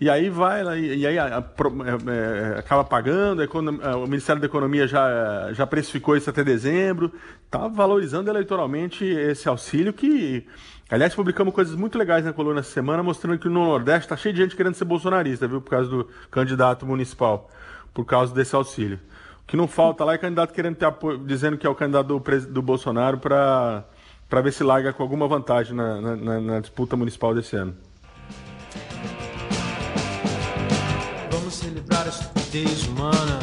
E 0.00 0.10
aí 0.10 0.28
vai, 0.28 0.62
e 0.80 1.06
aí 1.06 1.18
a, 1.18 1.38
a, 1.38 1.40
é, 1.40 2.54
é, 2.56 2.58
acaba 2.58 2.82
pagando, 2.82 3.40
o 3.42 4.06
Ministério 4.06 4.40
da 4.40 4.46
Economia 4.46 4.86
já, 4.86 5.52
já 5.52 5.64
precificou 5.66 6.16
isso 6.16 6.28
até 6.28 6.42
dezembro, 6.42 7.12
está 7.44 7.68
valorizando 7.68 8.28
eleitoralmente 8.28 9.04
esse 9.04 9.48
auxílio 9.48 9.92
que. 9.92 10.46
Aliás, 10.90 11.14
publicamos 11.14 11.54
coisas 11.54 11.74
muito 11.74 11.96
legais 11.96 12.24
na 12.24 12.32
coluna 12.32 12.60
essa 12.60 12.70
semana, 12.70 13.02
mostrando 13.02 13.38
que 13.38 13.48
no 13.48 13.64
Nordeste 13.64 14.06
está 14.06 14.16
cheio 14.16 14.34
de 14.34 14.42
gente 14.42 14.56
querendo 14.56 14.74
ser 14.74 14.84
bolsonarista, 14.84 15.46
viu? 15.48 15.60
Por 15.60 15.70
causa 15.70 15.88
do 15.88 16.08
candidato 16.30 16.84
municipal, 16.84 17.48
por 17.94 18.04
causa 18.04 18.34
desse 18.34 18.54
auxílio. 18.54 18.98
O 19.42 19.46
que 19.46 19.56
não 19.56 19.66
falta 19.66 20.04
lá 20.04 20.14
é 20.14 20.18
candidato 20.18 20.52
querendo 20.52 20.76
ter 20.76 20.84
apoio, 20.84 21.18
dizendo 21.18 21.56
que 21.56 21.66
é 21.66 21.70
o 21.70 21.74
candidato 21.74 22.08
do, 22.08 22.46
do 22.48 22.60
Bolsonaro 22.60 23.18
para 23.18 23.84
ver 24.42 24.52
se 24.52 24.62
larga 24.64 24.92
com 24.92 25.02
alguma 25.02 25.26
vantagem 25.26 25.74
na, 25.74 26.00
na, 26.00 26.40
na 26.40 26.60
disputa 26.60 26.96
municipal 26.96 27.34
desse 27.34 27.56
ano. 27.56 27.74
Celebrar 31.62 32.06
a 32.06 32.08
estupidez 32.08 32.86
humana, 32.88 33.38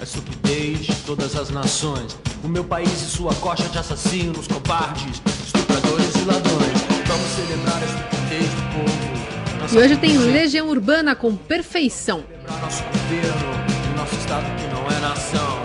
a 0.00 0.04
estupidez 0.04 0.86
de 0.86 0.94
todas 1.04 1.34
as 1.34 1.50
nações. 1.50 2.16
O 2.44 2.48
meu 2.48 2.62
país 2.62 3.02
e 3.02 3.06
sua 3.06 3.34
coxa 3.34 3.68
de 3.68 3.76
assassinos, 3.76 4.46
cobardes, 4.46 5.20
estupradores 5.44 6.14
e 6.14 6.24
ladrões. 6.24 6.84
Vamos 7.06 7.28
celebrar 7.32 7.82
a 7.82 7.84
estupidez 7.84 8.48
do 8.50 8.62
povo. 8.74 9.74
E 9.74 9.78
hoje 9.78 9.96
tem 9.96 10.16
Legião 10.16 10.68
Urbana 10.68 11.16
com 11.16 11.34
perfeição. 11.34 12.22
Celebrar 12.22 12.60
nosso 12.60 12.84
governo 12.84 13.92
e 13.92 13.96
nosso 13.96 14.14
estado 14.14 14.44
que 14.56 14.72
não 14.72 14.86
é 14.86 15.00
nação. 15.00 15.62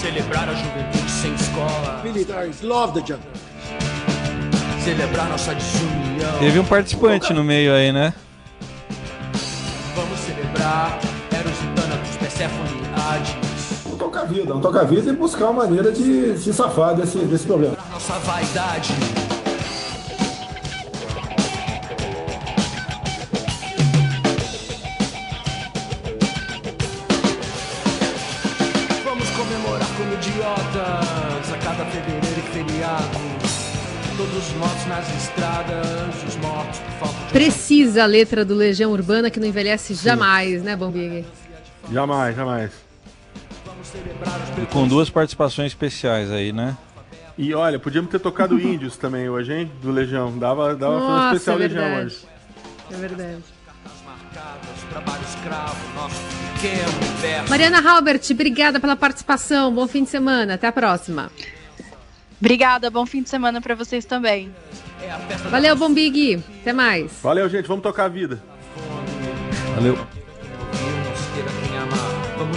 Celebrar 0.00 0.48
a 0.48 0.54
juventude 0.54 1.10
sem 1.10 1.34
escola. 1.34 2.00
Militares 2.02 2.62
love 2.62 3.00
the 3.00 3.06
jungle. 3.06 3.30
Celebrar 4.82 5.28
nossa 5.28 5.54
desunião. 5.54 6.38
Teve 6.40 6.58
um 6.58 6.64
participante 6.64 7.32
no 7.32 7.44
meio 7.44 7.72
aí, 7.74 7.92
né? 7.92 8.12
Vamos 9.94 10.18
celebrar 10.20 10.98
Persephone, 12.38 12.70
Hades. 12.94 13.92
Um 13.92 13.96
tocar 13.96 14.20
a 14.20 14.24
vida, 14.24 14.54
um 14.54 14.60
tocar 14.60 14.82
a 14.82 14.84
vida 14.84 15.10
e 15.10 15.12
buscar 15.12 15.46
uma 15.46 15.64
maneira 15.64 15.90
de 15.90 16.38
se 16.38 16.52
safar 16.52 16.94
desse, 16.94 17.18
desse 17.18 17.44
problema. 17.44 17.76
Nossa 17.90 18.12
vaidade. 18.20 18.92
Vamos 29.04 29.28
comemorar 29.30 29.88
como 29.96 30.14
idiotas 30.14 31.52
a 31.52 31.58
cada 31.60 31.84
fevereiro 31.86 32.38
e 32.38 32.52
feriado. 32.52 33.18
Todos 34.16 34.52
mortos 34.58 34.86
nas 34.86 35.24
estradas, 35.24 36.22
os 36.28 36.36
mortos 36.36 36.78
por 36.78 37.08
falta 37.08 37.26
de. 37.26 37.32
Precisa 37.32 38.04
a 38.04 38.06
letra 38.06 38.44
do 38.44 38.54
Legião 38.54 38.92
Urbana 38.92 39.28
que 39.28 39.40
não 39.40 39.48
envelhece 39.48 39.94
jamais, 39.94 40.62
né, 40.62 40.76
Bombig? 40.76 41.24
Jamais, 41.92 42.36
jamais. 42.36 42.70
Vamos 43.64 43.86
celebrar 43.86 44.40
os 44.40 44.62
E 44.62 44.66
com 44.66 44.86
duas 44.86 45.08
participações 45.10 45.68
especiais 45.72 46.30
aí, 46.30 46.52
né? 46.52 46.76
E 47.36 47.54
olha, 47.54 47.78
podíamos 47.78 48.10
ter 48.10 48.18
tocado 48.18 48.58
Índios 48.60 48.96
também 48.96 49.28
hoje, 49.28 49.52
hein? 49.52 49.72
Do 49.80 49.90
Legião. 49.90 50.36
Dava, 50.38 50.74
dava 50.74 50.94
fazer 50.98 51.04
um 51.04 51.08
Nossa, 51.08 51.36
especial 51.36 51.56
é 51.56 51.58
Legião 51.60 51.84
verdade. 51.84 52.06
hoje. 52.06 52.18
É 52.90 52.96
verdade. 52.96 53.44
marcadas, 54.04 54.82
trabalho 54.90 55.22
escravo, 55.22 55.94
nosso 55.94 56.20
pequeno 56.54 56.98
universo. 57.10 57.50
Mariana 57.50 57.80
Halbert, 57.90 58.22
obrigada 58.30 58.80
pela 58.80 58.96
participação. 58.96 59.72
Bom 59.72 59.86
fim 59.86 60.02
de 60.04 60.10
semana. 60.10 60.54
Até 60.54 60.66
a 60.66 60.72
próxima. 60.72 61.30
Obrigada, 62.40 62.90
bom 62.90 63.04
fim 63.04 63.22
de 63.22 63.28
semana 63.28 63.60
para 63.60 63.74
vocês 63.74 64.04
também. 64.04 64.52
Valeu, 65.50 65.76
Bombig. 65.76 66.42
Até 66.60 66.72
mais. 66.72 67.12
Valeu, 67.22 67.48
gente. 67.48 67.66
Vamos 67.66 67.82
tocar 67.82 68.04
a 68.04 68.08
vida. 68.08 68.42
Valeu. 69.74 70.17